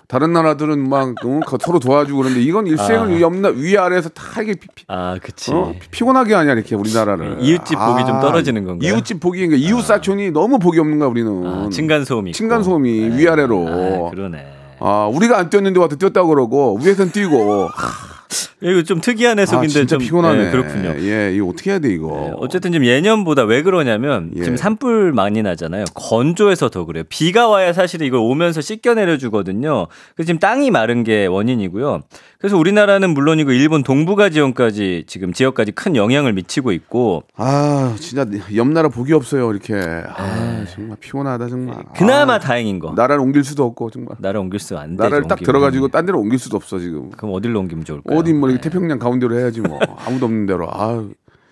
다른 0.08 0.34
나라들은 0.34 0.88
막 0.88 1.10
어, 1.26 1.58
서로 1.60 1.80
도와주고 1.80 2.18
그러는데 2.20 2.42
이건 2.44 2.68
일생을 2.68 3.22
옆나 3.22 3.50
위아래에서 3.50 4.10
다 4.10 4.42
이게 4.42 4.54
피, 4.54 4.68
피, 4.76 4.86
아, 4.88 5.18
그치. 5.22 5.52
어? 5.52 5.74
피곤하게 5.92 6.34
하냐 6.36 6.54
이렇게 6.54 6.76
우리나라를 6.76 7.38
이웃집 7.42 7.78
복이 7.78 8.06
좀 8.06 8.20
떨어지는 8.22 8.66
건가요? 8.66 8.88
이웃집 8.88 9.20
복이 9.20 9.48
그러니까 9.48 9.68
이웃 9.68 9.82
사촌이 9.82 10.30
너무 10.32 10.60
복이 10.60 10.80
없는가 10.80 11.08
우리는 11.08 11.46
아, 11.48 11.70
층간 11.72 12.06
소음이. 12.06 12.34
층간 12.34 12.62
소음이 12.64 13.10
네. 13.10 13.18
위아래로 13.18 13.68
아, 13.68 14.10
그러네. 14.12 14.46
아, 14.80 15.10
우리가 15.12 15.40
안 15.40 15.50
뛰었는데 15.50 15.80
와서 15.80 15.96
뛰었다고 15.96 16.30
그러고 16.30 16.78
위에선 16.84 17.12
뛰고 17.12 17.70
이거 18.62 18.82
좀 18.84 19.02
특이한 19.02 19.38
아, 19.38 19.42
해석인데 19.42 19.68
진짜 19.68 19.86
좀 19.88 20.00
피곤하네. 20.00 20.46
네, 20.46 20.52
그렇군요. 20.52 20.96
예, 21.00 21.34
이거 21.36 21.48
어떻게 21.48 21.72
해야 21.72 21.80
돼 21.80 21.90
이거? 21.94 22.08
네, 22.10 22.34
어쨌든 22.38 22.72
지금 22.72 22.86
예년보다 22.88 23.44
왜 23.44 23.62
그러냐면 23.62 24.32
예. 24.36 24.44
지금 24.44 24.56
산불 24.58 25.12
많이 25.12 25.42
나잖아요. 25.44 25.84
건조해서 25.94 26.70
더 26.70 26.86
그래요. 26.86 27.04
비가 27.10 27.48
와야 27.50 27.74
사실 27.74 28.02
이걸 28.02 28.22
오면서 28.22 28.62
씻겨 28.62 28.94
내려 28.96 29.18
주거든요. 29.18 29.88
그래서 30.16 30.28
지금 30.28 30.40
땅이 30.40 30.72
마른 30.72 31.04
게 31.04 31.26
원인이고요. 31.26 32.02
그래서 32.40 32.58
우리나라는 32.58 33.10
물론이고 33.14 33.52
일본 33.52 33.82
동북아 33.84 34.30
지역까지 34.30 35.06
지금 35.08 35.34
지역까지 35.34 35.72
큰 35.72 35.96
영향을 35.96 36.32
미치고 36.34 36.72
있고 36.74 37.24
아, 37.36 37.96
진짜 38.00 38.26
옆 38.56 38.68
나라 38.70 38.88
복이 38.88 39.14
없어요 39.14 39.52
이렇게. 39.52 39.74
아, 39.76 40.64
정말 40.74 40.98
피곤하다 41.00 41.48
정말. 41.48 41.76
네. 41.78 41.84
그나마 41.98 42.36
아, 42.36 42.40
다행인 42.40 42.80
거. 42.80 42.94
나라를 42.96 43.22
옮길 43.22 43.44
수도 43.44 43.64
없고 43.66 43.90
정말. 43.92 44.16
나라 44.20 44.40
옮길 44.40 44.60
수안 44.60 44.92
되죠. 44.92 45.04
나라를 45.04 45.28
딱. 45.28 45.40
들어가지고 45.40 45.88
딴 45.90 46.06
데로 46.06 46.20
옮길 46.20 46.40
수도 46.40 46.56
없어 46.58 46.80
지금. 46.80 47.10
그럼 47.12 47.34
어디로 47.34 47.60
옮기면 47.60 47.84
좋을까요? 47.84 48.18
어디 48.18 48.32
뭐 48.46 48.48
네. 48.48 48.54
이렇게 48.54 48.70
태평양 48.70 49.00
가운데로 49.00 49.38
해야지 49.38 49.62
뭐 49.62 49.80
아무도 50.06 50.28
없는 50.28 50.46
데로. 50.46 50.68
아, 50.70 51.04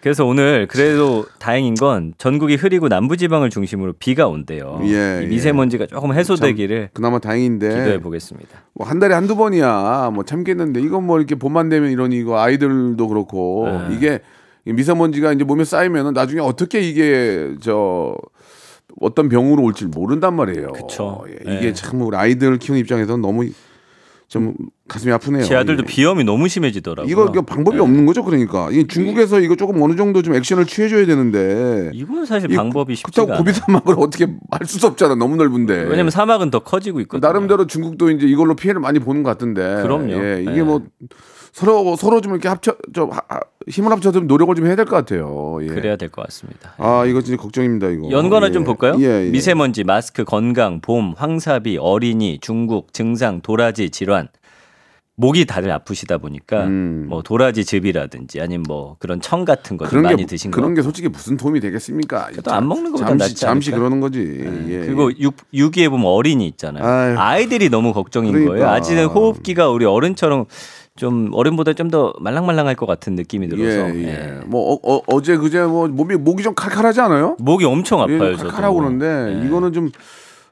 그래서 0.02 0.26
오늘 0.26 0.68
그래도 0.68 1.26
다행인 1.40 1.76
건 1.76 2.14
전국이 2.18 2.56
흐리고 2.56 2.88
남부지방을 2.88 3.50
중심으로 3.50 3.94
비가 3.94 4.28
온대요. 4.28 4.80
예, 4.84 5.22
이 5.24 5.28
미세먼지가 5.28 5.88
조금 5.88 6.14
해소되기를 6.14 6.90
그나마 6.94 7.20
다행인데. 7.20 7.70
기도해 7.70 8.02
보겠습니다. 8.02 8.50
뭐 8.74 8.88
한 8.88 9.00
달에 9.00 9.16
한두 9.16 9.36
번이야 9.36 10.12
뭐 10.14 10.24
참겠는데 10.24 10.82
이건 10.82 11.06
뭐 11.06 11.18
이렇게 11.18 11.36
봄만 11.36 11.70
되면 11.70 11.90
이러니 11.90 12.18
이거 12.18 12.40
아이들도 12.40 13.08
그렇고 13.08 13.68
네. 13.90 13.96
이게 13.96 14.20
미세먼지가 14.66 15.34
이제 15.34 15.44
몸에 15.44 15.64
쌓이면 15.64 16.08
은 16.08 16.14
나중에 16.14 16.42
어떻게 16.42 16.82
이게 16.82 17.56
저 17.62 18.16
어떤 19.02 19.30
병으로 19.30 19.64
올지 19.64 19.86
모른단 19.86 20.36
말이에요. 20.36 20.74
그쵸. 20.74 21.24
예, 21.30 21.56
이게 21.56 21.68
네. 21.68 21.74
참 21.74 22.02
우리 22.02 22.16
아이들 22.16 22.58
키우는 22.60 22.80
입장에서는 22.82 23.22
너무 23.22 23.46
좀 24.28 24.56
가슴이 24.88 25.12
아프네요. 25.14 25.44
제 25.44 25.56
아들도 25.56 25.84
이게. 25.84 25.94
비염이 25.94 26.24
너무 26.24 26.48
심해지더라고요. 26.48 27.12
이거, 27.12 27.30
이거 27.32 27.42
방법이 27.42 27.78
네. 27.78 27.84
없는 27.84 28.06
거죠, 28.06 28.24
그러니까. 28.24 28.70
이 28.72 28.88
중국에서 28.88 29.40
이거 29.40 29.56
조금 29.56 29.82
어느 29.82 29.96
정도 29.96 30.22
좀 30.22 30.34
액션을 30.34 30.66
취해줘야 30.66 31.06
되는데. 31.06 31.92
이건 31.94 32.26
사실 32.26 32.52
이 32.52 32.56
방법이 32.56 32.96
쉽지가 32.96 33.24
않아요. 33.24 33.38
고비 33.38 33.54
사막을 33.54 33.96
어떻게 33.98 34.28
할 34.52 34.66
수도 34.66 34.88
없잖아, 34.88 35.16
너무 35.16 35.36
넓은데. 35.36 35.84
왜냐면 35.84 36.10
사막은 36.10 36.50
더 36.52 36.60
커지고 36.60 37.00
있거든요. 37.02 37.28
나름대로 37.28 37.68
중국도 37.68 38.10
이제 38.12 38.26
이걸로 38.26 38.56
피해를 38.56 38.82
많이 38.82 39.00
보는 39.00 39.24
것 39.24 39.30
같은데. 39.30 39.82
그럼요. 39.84 40.14
예, 40.14 40.42
이게 40.42 40.52
네. 40.52 40.64
뭐 40.64 40.82
서로 41.54 41.96
서로 41.96 42.20
좀 42.20 42.32
이렇게 42.34 42.48
합쳐 42.48 42.76
좀 42.94 43.12
하- 43.12 43.22
하- 43.30 43.40
힘을 43.70 43.92
합쳐서 43.92 44.12
좀 44.20 44.28
노력을 44.28 44.54
좀 44.56 44.66
해야 44.66 44.76
될 44.76 44.86
것 44.86 44.96
같아요. 44.96 45.60
예. 45.62 45.68
그래야 45.68 45.96
될 45.96 46.10
것 46.10 46.24
같습니다. 46.26 46.74
아 46.80 47.06
이거 47.06 47.22
진짜 47.22 47.40
걱정입니다 47.42 47.90
이거. 47.90 48.10
연관어 48.10 48.48
예. 48.48 48.52
좀 48.52 48.64
볼까요? 48.64 48.96
예, 49.00 49.28
예. 49.28 49.30
미세먼지, 49.30 49.84
마스크, 49.84 50.24
건강, 50.24 50.82
봄, 50.82 51.14
황사비, 51.16 51.78
어린이, 51.78 52.40
중국, 52.42 52.92
증상, 52.92 53.40
도라지, 53.42 53.92
질환. 53.92 54.28
목이 55.16 55.46
다들 55.46 55.70
아프시다 55.72 56.18
보니까 56.18 56.64
음. 56.66 57.06
뭐 57.08 57.22
도라지 57.22 57.64
즙이라든지 57.64 58.42
아니면 58.42 58.64
뭐 58.68 58.96
그런 58.98 59.22
청 59.22 59.46
같은 59.46 59.78
거좀 59.78 59.90
그런 59.92 60.04
많이 60.06 60.18
게 60.18 60.26
드신 60.26 60.50
그런 60.50 60.72
거. 60.72 60.78
게 60.78 60.82
솔직히 60.82 61.08
무슨 61.08 61.38
도움이 61.38 61.60
되겠습니까? 61.60 62.30
그래도 62.32 62.52
안 62.52 62.68
먹는 62.68 62.92
것보다 62.94 63.10
잠시 63.10 63.20
낫지 63.20 63.36
잠시 63.36 63.70
않을까요? 63.70 63.90
그러는 63.90 64.02
거지. 64.02 64.74
예. 64.74 64.80
그리고 64.88 65.12
육, 65.20 65.36
유기에 65.54 65.90
보면 65.90 66.08
어린이 66.08 66.48
있잖아요. 66.48 67.20
아이들이 67.20 67.70
너무 67.70 67.94
걱정인 67.94 68.32
그러니까. 68.32 68.54
거예요. 68.56 68.68
아직은 68.70 69.06
호흡기가 69.06 69.70
우리 69.70 69.86
어른처럼 69.86 70.46
좀 70.96 71.30
어른보다 71.34 71.74
좀 71.74 71.90
더 71.94 72.14
말랑말랑할 72.20 72.76
것 72.76 72.86
같은 72.86 73.14
느낌이 73.16 73.50
들어서 73.50 73.94
예, 73.96 74.04
예. 74.04 74.08
예. 74.08 74.40
뭐 74.46 74.80
어, 74.82 75.02
어, 75.06 75.22
제 75.22 75.38
그제 75.38 75.64
뭐 75.64 75.88
몸이 75.88 76.16
목이 76.16 76.42
좀 76.44 76.56
칼칼하지 76.56 77.02
않아요? 77.02 77.36
목이 77.40 77.66
엄청 77.66 78.02
아파요. 78.02 78.32
예. 78.32 78.36
칼칼하고 78.36 78.78
그러는데 78.78 79.42
예. 79.42 79.46
이거는 79.46 79.74
좀 79.74 79.92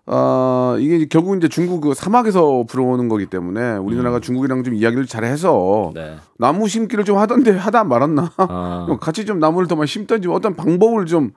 아, 0.07 0.77
이게 0.79 0.97
이제 0.97 1.07
결국 1.09 1.37
이제 1.37 1.47
중국 1.47 1.81
그 1.81 1.93
사막에서 1.93 2.65
불어오는 2.67 3.07
거기 3.07 3.27
때문에 3.27 3.77
우리나라가 3.77 4.19
중국이랑 4.19 4.63
좀 4.63 4.73
이야기를 4.73 5.05
잘 5.05 5.23
해서 5.23 5.89
음. 5.89 5.93
네. 5.93 6.15
나무 6.37 6.67
심기를 6.67 7.05
좀 7.05 7.17
하던데 7.17 7.51
하다 7.51 7.83
말았나? 7.85 8.31
아. 8.37 8.85
좀 8.89 8.97
같이 8.99 9.25
좀 9.25 9.39
나무를 9.39 9.67
더 9.67 9.75
많이 9.75 9.87
심던지 9.87 10.27
어떤 10.27 10.55
방법을 10.55 11.05
좀, 11.05 11.31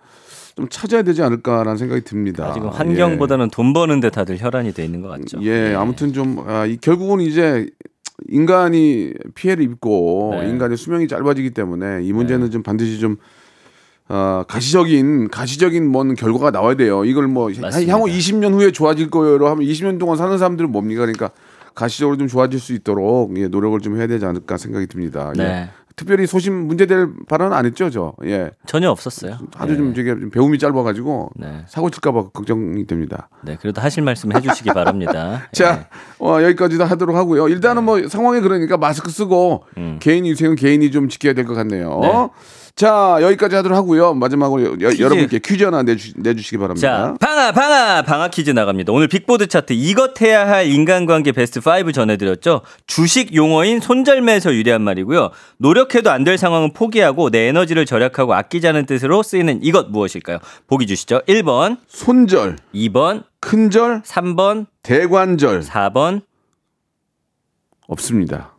좀 0.57 0.67
찾아야 0.69 1.03
되지 1.03 1.23
않을까라는 1.23 1.77
생각이 1.77 2.03
듭니다. 2.03 2.53
지금 2.53 2.69
환경보다는 2.69 3.51
돈 3.51 3.73
버는 3.75 4.01
데 4.01 4.11
다들 4.11 4.39
혈안이 4.41 4.73
돼 4.73 4.85
있는 4.85 5.03
것 5.03 5.09
같죠. 5.09 5.39
예, 5.43 5.71
예, 5.71 5.75
아무튼 5.75 6.13
좀 6.13 6.43
아, 6.47 6.67
이, 6.67 6.77
결국은 6.79 7.21
이제 7.21 7.69
인간이 8.29 9.13
피해를 9.35 9.65
입고 9.65 10.39
네. 10.41 10.51
인간의 10.51 10.77
수명이 10.77 11.09
짧아지기 11.09 11.51
때문에 11.51 12.03
이 12.03 12.13
문제는 12.13 12.51
좀 12.51 12.63
반드시 12.63 13.01
좀 13.01 13.17
어, 14.09 14.45
가시적인 14.47 15.29
가시적인 15.29 15.87
뭔 15.87 16.15
결과가 16.15 16.51
나와야 16.51 16.75
돼요. 16.75 17.05
이걸 17.05 17.27
뭐 17.27 17.49
맞습니다. 17.49 17.93
향후 17.93 18.07
20년 18.07 18.53
후에 18.53 18.71
좋아질 18.71 19.11
거예요. 19.11 19.37
하면 19.47 19.65
20년 19.67 19.99
동안 19.99 20.17
사는 20.17 20.37
사람들은 20.37 20.71
뭡니까? 20.71 21.01
그러니까 21.01 21.31
가시적으로 21.75 22.17
좀 22.17 22.29
좋아질 22.29 22.61
수 22.61 22.73
있도록 22.75 23.37
예, 23.39 23.49
노력을 23.49 23.79
좀 23.81 23.97
해야 23.97 24.07
되지 24.07 24.25
않을까 24.27 24.59
생각이 24.59 24.87
듭니다. 24.87 25.33
예. 25.39 25.71
네. 25.97 25.97
특별히 25.97 26.27
소심 26.27 26.67
문제될 26.67 27.09
발언은 27.29 27.57
안 27.57 27.67
했죠, 27.67 27.89
저. 27.91 28.15
예. 28.25 28.51
전혀 28.67 28.91
없었어요. 28.91 29.39
아주 29.57 29.77
좀 29.77 29.95
되게 29.95 30.11
좀 30.11 30.31
배움이 30.31 30.59
짧아가지고 30.59 31.31
네. 31.37 31.65
사고 31.69 31.89
칠까봐 31.91 32.31
걱정이 32.31 32.87
됩니다. 32.87 33.29
네, 33.43 33.57
그래도 33.61 33.81
하실 33.81 34.03
말씀 34.03 34.35
해주시기 34.35 34.71
바랍니다. 34.71 35.43
자, 35.55 35.89
어, 36.19 36.39
여기까지 36.43 36.79
다 36.79 36.85
하도록 36.85 37.15
하고요. 37.17 37.49
일단은 37.49 37.85
뭐 37.85 38.07
상황이 38.09 38.41
그러니까 38.41 38.77
마스크 38.77 39.11
쓰고 39.11 39.65
개인 40.01 40.25
위생은 40.25 40.57
개인이 40.57 40.91
좀 40.91 41.09
지켜야 41.09 41.33
될 41.33 41.45
것 41.45 41.55
같네요. 41.55 41.97
음. 41.97 42.01
네. 42.01 42.29
자, 42.77 43.19
여기까지 43.21 43.55
하도록 43.55 43.79
하고요. 43.79 44.15
마지막으로 44.15 44.81
여, 44.83 44.99
여러분께 44.99 45.39
퀴즈 45.39 45.63
하나 45.63 45.85
내주, 45.85 46.13
내주시기 46.17 46.59
바랍니다. 46.59 46.89
자, 46.89 47.15
방아, 47.21 47.53
방아, 47.53 48.03
방아 48.03 48.29
퀴즈 48.29 48.51
나갑니다. 48.51 48.93
오늘 48.93 49.07
빅보드 49.07 49.47
차트 49.47 49.75
이것 49.75 50.21
해야 50.21 50.49
할 50.49 50.67
인간관계 50.67 51.31
베스트 51.31 51.61
5 51.61 51.93
전해드렸죠. 51.93 52.63
주식 52.89 53.33
용어인 53.33 53.79
손절매에서 53.79 54.55
유래한 54.55 54.83
말이고요. 54.83 55.31
노력해도 55.59 56.11
안 56.11 56.25
될 56.25 56.37
상황은 56.37 56.73
포기하고 56.73 57.31
내 57.31 57.47
에너지를 57.49 57.87
절약하고 57.87 58.35
아끼자는 58.35 58.87
뜻으로 58.87 59.23
쓰이는 59.23 59.61
이것 59.63 59.91
무엇일까요? 59.91 60.39
보기 60.67 60.87
주시죠. 60.89 61.21
1번, 61.29 61.77
손절, 61.87 62.57
2번, 62.75 63.23
큰절, 63.41 64.03
3번, 64.03 64.67
대관절 64.83 65.61
4번. 65.61 66.23
없습니다. 67.87 68.55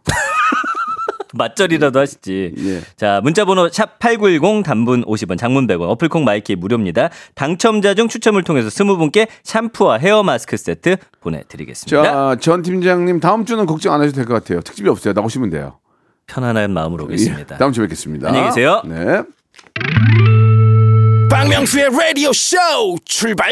맞절이라도 1.35 1.99
하시지. 1.99 2.53
예. 2.57 2.81
자, 2.95 3.19
문자번호 3.23 3.69
샵 3.69 3.99
8910 3.99 4.63
단문 4.63 5.03
50원, 5.05 5.37
장문 5.37 5.67
100원, 5.67 5.89
어플 5.89 6.10
콩 6.10 6.23
my 6.23 6.44
K 6.44 6.55
무료입니다. 6.55 7.09
당첨자 7.35 7.93
중 7.93 8.07
추첨을 8.07 8.43
통해서 8.43 8.69
20분께 8.69 9.27
샴푸와 9.43 9.97
헤어 9.97 10.23
마스크 10.23 10.57
세트 10.57 10.97
보내드리겠습니다. 11.21 12.03
자, 12.03 12.35
전 12.39 12.61
팀장님 12.61 13.19
다음 13.19 13.45
주는 13.45 13.65
걱정 13.65 13.93
안 13.93 14.01
하셔도 14.01 14.15
될 14.15 14.25
것 14.25 14.33
같아요. 14.33 14.61
특집이 14.61 14.89
없어요. 14.89 15.13
나오시면 15.13 15.49
돼요. 15.51 15.79
편안한 16.27 16.71
마음으로 16.71 17.05
오겠습니다. 17.05 17.55
예, 17.55 17.57
다음 17.59 17.71
주에 17.71 17.83
뵙겠습니다. 17.85 18.27
안녕히 18.29 18.47
계세요. 18.47 18.81
네. 18.85 19.21
박명수의 21.29 21.89
라디오 21.91 22.31
쇼 22.33 22.57
출발 23.05 23.51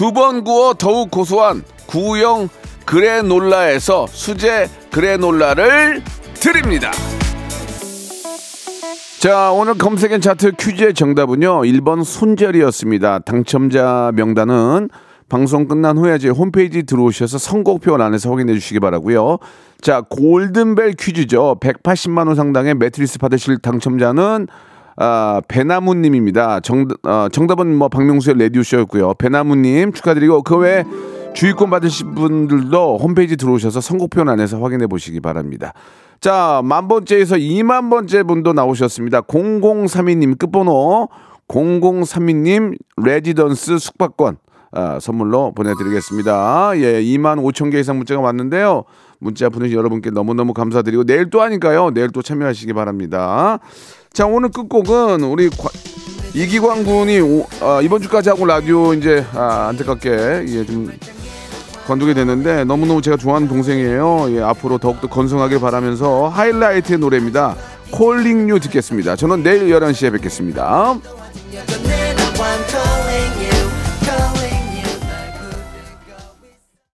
두 0.00 0.12
번 0.12 0.44
구워 0.44 0.72
더욱 0.72 1.10
고소한 1.10 1.62
구형 1.84 2.48
그래놀라에서 2.86 4.06
수제 4.06 4.66
그래놀라를 4.90 6.02
드립니다. 6.32 6.90
자, 9.20 9.52
오늘 9.52 9.74
검색엔 9.74 10.22
차트 10.22 10.52
퀴즈의 10.52 10.94
정답은요. 10.94 11.60
1번 11.60 12.02
손절이었습니다. 12.02 13.18
당첨자 13.18 14.10
명단은 14.14 14.88
방송 15.28 15.68
끝난 15.68 15.98
후에 15.98 16.16
제 16.16 16.30
홈페이지 16.30 16.82
들어오셔서 16.84 17.36
선곡표 17.36 17.94
안에서 17.96 18.30
확인해 18.30 18.54
주시기 18.54 18.80
바라고요. 18.80 19.36
자, 19.82 20.00
골든벨 20.08 20.94
퀴즈죠. 20.94 21.58
180만 21.60 22.26
원 22.26 22.36
상당의 22.36 22.74
매트리스 22.74 23.18
받으실 23.18 23.58
당첨자는 23.58 24.46
아, 24.96 25.40
배나무님입니다. 25.48 26.60
정, 26.60 26.86
어, 27.04 27.28
정답은 27.30 27.74
뭐 27.76 27.88
박명수의 27.88 28.36
레디오쇼였고요. 28.38 29.14
배나무님 29.14 29.92
축하드리고 29.92 30.42
그 30.42 30.56
외에 30.56 30.84
주의권 31.34 31.70
받으실 31.70 32.06
분들도 32.14 32.98
홈페이지 32.98 33.36
들어오셔서 33.36 33.80
선곡표 33.80 34.22
안에서 34.22 34.60
확인해 34.60 34.86
보시기 34.86 35.20
바랍니다. 35.20 35.72
자, 36.20 36.60
만 36.64 36.88
번째에서 36.88 37.36
2만 37.36 37.90
번째 37.90 38.24
분도 38.24 38.52
나오셨습니다. 38.52 39.22
0032님 39.22 40.38
끝번호 40.38 41.08
0032님 41.48 42.76
레지던스 43.02 43.78
숙박권 43.78 44.36
아, 44.72 45.00
선물로 45.00 45.52
보내드리겠습니다. 45.54 46.72
예, 46.76 47.02
2만 47.02 47.42
5천 47.42 47.72
개 47.72 47.80
이상 47.80 47.96
문자가 47.96 48.20
왔는데요. 48.20 48.84
문자 49.18 49.48
보내주신 49.48 49.76
여러분께 49.76 50.10
너무너무 50.10 50.54
감사드리고 50.54 51.04
내일 51.04 51.28
또 51.28 51.42
하니까요. 51.42 51.90
내일 51.90 52.10
또 52.10 52.22
참여하시기 52.22 52.72
바랍니다. 52.72 53.58
자, 54.12 54.26
오늘 54.26 54.48
끝곡은 54.50 55.22
우리 55.22 55.48
과- 55.50 55.70
이기광 56.34 56.84
군이 56.84 57.20
오- 57.20 57.46
아, 57.60 57.80
이번 57.82 58.02
주까지 58.02 58.28
하고 58.28 58.44
라디오 58.44 58.92
이제 58.94 59.24
아, 59.34 59.68
안타깝게 59.68 60.10
예, 60.48 60.64
좀 60.66 60.90
관두게 61.86 62.14
됐는데 62.14 62.64
너무너무 62.64 63.02
제가 63.02 63.16
좋아하는 63.16 63.48
동생이에요. 63.48 64.26
예, 64.36 64.40
앞으로 64.42 64.78
더욱더 64.78 65.06
건승하길 65.08 65.60
바라면서 65.60 66.28
하이라이트의 66.28 66.98
노래입니다. 66.98 67.56
콜링 67.92 68.48
유 68.48 68.60
듣겠습니다. 68.60 69.16
저는 69.16 69.42
내일 69.42 69.68
11시에 69.68 70.12
뵙겠습니다. 70.12 70.96